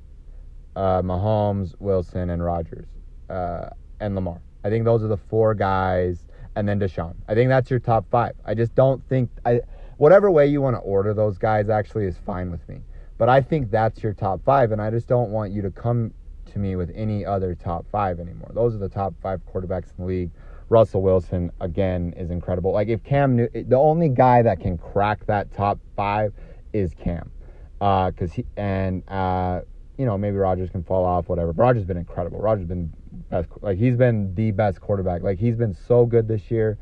uh, 0.77 1.01
Mahomes, 1.01 1.75
Wilson, 1.79 2.29
and 2.29 2.41
Rodgers, 2.41 2.87
uh, 3.29 3.69
and 3.99 4.15
Lamar. 4.15 4.41
I 4.63 4.69
think 4.69 4.85
those 4.85 5.03
are 5.03 5.07
the 5.07 5.17
four 5.17 5.53
guys, 5.53 6.25
and 6.55 6.67
then 6.67 6.79
Deshaun. 6.79 7.15
I 7.27 7.35
think 7.35 7.49
that's 7.49 7.69
your 7.69 7.79
top 7.79 8.05
five. 8.09 8.33
I 8.45 8.53
just 8.53 8.75
don't 8.75 9.07
think 9.07 9.29
I. 9.45 9.61
Whatever 9.97 10.31
way 10.31 10.47
you 10.47 10.61
want 10.61 10.75
to 10.75 10.79
order 10.79 11.13
those 11.13 11.37
guys 11.37 11.69
actually 11.69 12.05
is 12.05 12.17
fine 12.25 12.51
with 12.51 12.67
me. 12.69 12.79
But 13.17 13.27
I 13.27 13.41
think 13.41 13.69
that's 13.69 14.01
your 14.01 14.13
top 14.13 14.41
five, 14.45 14.71
and 14.71 14.81
I 14.81 14.89
just 14.89 15.07
don't 15.07 15.31
want 15.31 15.51
you 15.51 15.61
to 15.63 15.71
come 15.71 16.13
to 16.53 16.59
me 16.59 16.75
with 16.77 16.91
any 16.95 17.25
other 17.25 17.53
top 17.53 17.85
five 17.91 18.19
anymore. 18.19 18.51
Those 18.53 18.73
are 18.75 18.77
the 18.77 18.89
top 18.89 19.13
five 19.21 19.41
quarterbacks 19.45 19.87
in 19.97 19.99
the 19.99 20.05
league. 20.05 20.31
Russell 20.69 21.01
Wilson 21.01 21.51
again 21.61 22.13
is 22.15 22.29
incredible. 22.29 22.71
Like 22.71 22.87
if 22.87 23.03
Cam 23.03 23.37
the 23.37 23.75
only 23.75 24.07
guy 24.09 24.41
that 24.43 24.59
can 24.59 24.77
crack 24.77 25.25
that 25.25 25.51
top 25.53 25.79
five 25.95 26.33
is 26.73 26.93
Cam. 26.93 27.31
Because 27.79 28.31
uh, 28.31 28.35
he, 28.35 28.45
and, 28.57 29.03
uh, 29.07 29.61
you 29.97 30.05
know, 30.05 30.17
maybe 30.17 30.37
Rodgers 30.37 30.69
can 30.69 30.83
fall 30.83 31.05
off, 31.05 31.29
whatever. 31.29 31.53
But 31.53 31.63
Rodgers 31.63 31.85
been 31.85 31.97
incredible. 31.97 32.39
Rodgers 32.39 32.65
been 32.65 32.93
best, 33.29 33.49
like, 33.61 33.77
he's 33.77 33.95
been 33.95 34.33
the 34.35 34.51
best 34.51 34.81
quarterback. 34.81 35.21
Like, 35.21 35.39
he's 35.39 35.55
been 35.55 35.73
so 35.73 36.05
good 36.05 36.27
this 36.27 36.49
year. 36.49 36.77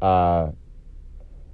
Uh, 0.00 0.50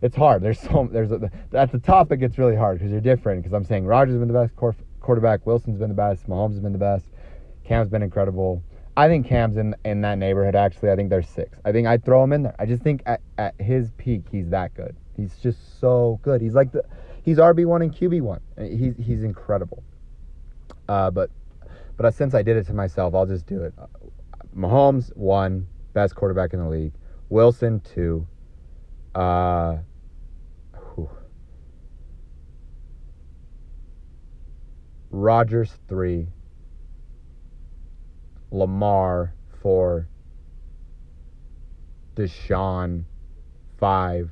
it's 0.03 0.17
hard. 0.17 0.43
There's 0.43 0.61
so, 0.61 0.89
there's, 0.91 1.13
a, 1.13 1.31
at 1.53 1.73
the 1.73 1.79
top, 1.79 2.11
it 2.13 2.19
gets 2.19 2.39
really 2.39 2.57
hard 2.57 2.79
because 2.79 2.91
you're 2.91 3.01
different. 3.01 3.43
Because 3.43 3.55
I'm 3.55 3.65
saying 3.65 3.85
Rodgers 3.87 4.15
has 4.15 4.21
been 4.21 4.33
the 4.33 4.41
best 4.41 4.55
quarterback, 5.01 5.47
Wilson's 5.47 5.79
been 5.79 5.89
the 5.89 5.95
best, 5.95 6.29
Mahomes 6.29 6.53
has 6.53 6.61
been 6.61 6.73
the 6.73 6.79
best, 6.79 7.07
Cam's 7.65 7.91
been 7.91 8.03
incredible. 8.03 8.63
I 8.97 9.09
think 9.09 9.27
Cam's 9.27 9.57
in 9.57 9.75
in 9.85 10.01
that 10.03 10.19
neighborhood. 10.19 10.55
Actually, 10.55 10.91
I 10.91 10.97
think 10.97 11.11
there's 11.11 11.29
six. 11.29 11.59
I 11.65 11.73
think 11.73 11.87
I'd 11.87 12.05
throw 12.05 12.23
him 12.25 12.33
in 12.33 12.43
there. 12.43 12.57
I 12.59 12.67
just 12.67 12.83
think 12.83 13.03
at, 13.07 13.21
at 13.39 13.55
his 13.61 13.93
peak, 13.93 14.25
he's 14.31 14.51
that 14.51 14.75
good. 14.75 14.97
He's 15.17 15.37
just 15.37 15.81
so 15.81 16.19
good. 16.23 16.41
He's 16.41 16.55
like 16.55 16.73
the 16.73 16.85
he's 17.23 17.39
RB 17.39 17.65
one 17.65 17.83
and 17.83 17.95
QB 17.95 18.21
one. 18.23 18.41
He's 18.59 18.97
he's 18.97 19.23
incredible. 19.23 19.83
Uh, 20.89 21.11
but 21.11 21.31
but 21.97 22.13
since 22.15 22.35
I 22.35 22.43
did 22.43 22.57
it 22.57 22.67
to 22.67 22.75
myself, 22.75 23.15
I'll 23.15 23.27
just 23.27 23.47
do 23.47 23.63
it. 23.63 23.75
Mahomes 24.57 25.15
one, 25.17 25.67
best 25.93 26.15
quarterback 26.15 26.53
in 26.53 26.61
the 26.61 26.69
league. 26.69 26.93
Wilson 27.29 27.81
two. 27.81 28.27
Uh, 29.15 29.79
Rodgers 35.11 35.73
three. 35.89 36.29
Lamar 38.51 39.35
four. 39.61 40.09
Deshaun 42.15 43.05
five. 43.79 44.31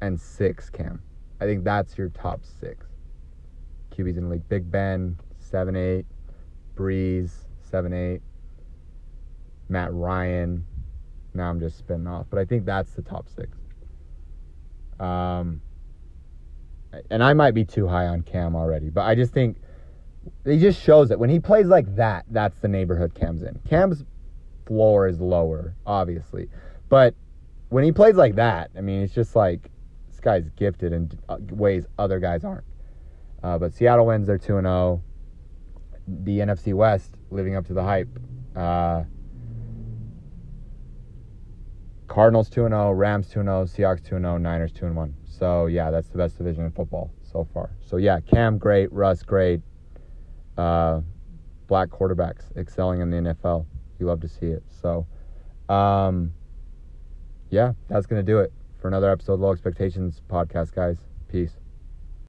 And 0.00 0.20
six 0.20 0.70
Cam. 0.70 1.02
I 1.40 1.44
think 1.44 1.64
that's 1.64 1.98
your 1.98 2.08
top 2.10 2.44
six 2.44 2.86
QBs 3.90 4.16
in 4.16 4.24
the 4.24 4.30
league. 4.30 4.48
Big 4.48 4.70
Ben, 4.70 5.18
seven 5.38 5.74
eight, 5.76 6.06
Brees, 6.76 7.30
seven 7.60 7.92
eight, 7.92 8.22
Matt 9.68 9.92
Ryan. 9.92 10.64
Now 11.34 11.50
I'm 11.50 11.60
just 11.60 11.78
spinning 11.78 12.06
off, 12.06 12.26
but 12.30 12.38
I 12.38 12.44
think 12.44 12.64
that's 12.64 12.92
the 12.92 13.02
top 13.02 13.28
six. 13.28 13.56
Um, 14.98 15.60
and 17.10 17.22
I 17.22 17.34
might 17.34 17.52
be 17.52 17.64
too 17.64 17.86
high 17.86 18.06
on 18.06 18.22
Cam 18.22 18.56
already, 18.56 18.90
but 18.90 19.02
I 19.02 19.14
just 19.14 19.32
think 19.32 19.58
he 20.44 20.58
just 20.58 20.82
shows 20.82 21.10
it 21.10 21.18
when 21.18 21.30
he 21.30 21.38
plays 21.38 21.66
like 21.66 21.96
that. 21.96 22.24
That's 22.30 22.58
the 22.58 22.68
neighborhood 22.68 23.14
Cam's 23.14 23.42
in. 23.42 23.60
Cam's 23.68 24.04
floor 24.66 25.06
is 25.06 25.20
lower, 25.20 25.74
obviously, 25.86 26.48
but 26.88 27.14
when 27.68 27.84
he 27.84 27.92
plays 27.92 28.16
like 28.16 28.34
that, 28.36 28.70
I 28.76 28.80
mean, 28.80 29.02
it's 29.02 29.14
just 29.14 29.36
like 29.36 29.70
this 30.08 30.20
guy's 30.20 30.48
gifted 30.56 30.92
in 30.92 31.10
ways 31.50 31.86
other 31.98 32.18
guys 32.18 32.44
aren't. 32.44 32.64
Uh, 33.42 33.58
but 33.58 33.72
Seattle 33.72 34.06
wins. 34.06 34.26
They're 34.26 34.38
2 34.38 34.60
0. 34.60 35.02
The 36.08 36.38
NFC 36.38 36.74
West 36.74 37.14
living 37.30 37.54
up 37.54 37.66
to 37.66 37.74
the 37.74 37.82
hype. 37.82 38.08
Uh, 38.56 39.04
Cardinals 42.08 42.48
2 42.48 42.68
0, 42.68 42.92
Rams 42.92 43.28
2 43.28 43.42
0, 43.42 43.64
Seahawks 43.64 44.02
2 44.02 44.18
0, 44.18 44.38
Niners 44.38 44.72
2 44.72 44.86
1. 44.92 45.14
So, 45.24 45.66
yeah, 45.66 45.90
that's 45.90 46.08
the 46.08 46.18
best 46.18 46.36
division 46.36 46.64
in 46.64 46.72
football 46.72 47.12
so 47.22 47.46
far. 47.54 47.70
So, 47.80 47.96
yeah, 47.98 48.18
Cam, 48.20 48.58
great. 48.58 48.92
Russ, 48.92 49.22
great. 49.22 49.60
Uh, 50.56 51.02
black 51.68 51.88
quarterbacks 51.90 52.56
excelling 52.56 53.00
in 53.00 53.10
the 53.10 53.16
NFL. 53.18 53.66
You 54.00 54.06
love 54.06 54.20
to 54.22 54.28
see 54.28 54.46
it. 54.46 54.64
So, 54.82 55.06
um, 55.72 56.32
yeah, 57.50 57.72
that's 57.88 58.06
going 58.06 58.24
to 58.24 58.32
do 58.32 58.38
it 58.40 58.52
for 58.80 58.88
another 58.88 59.10
episode 59.10 59.34
of 59.34 59.40
Low 59.40 59.52
Expectations 59.52 60.22
podcast, 60.28 60.74
guys. 60.74 60.96
Peace. 61.28 61.52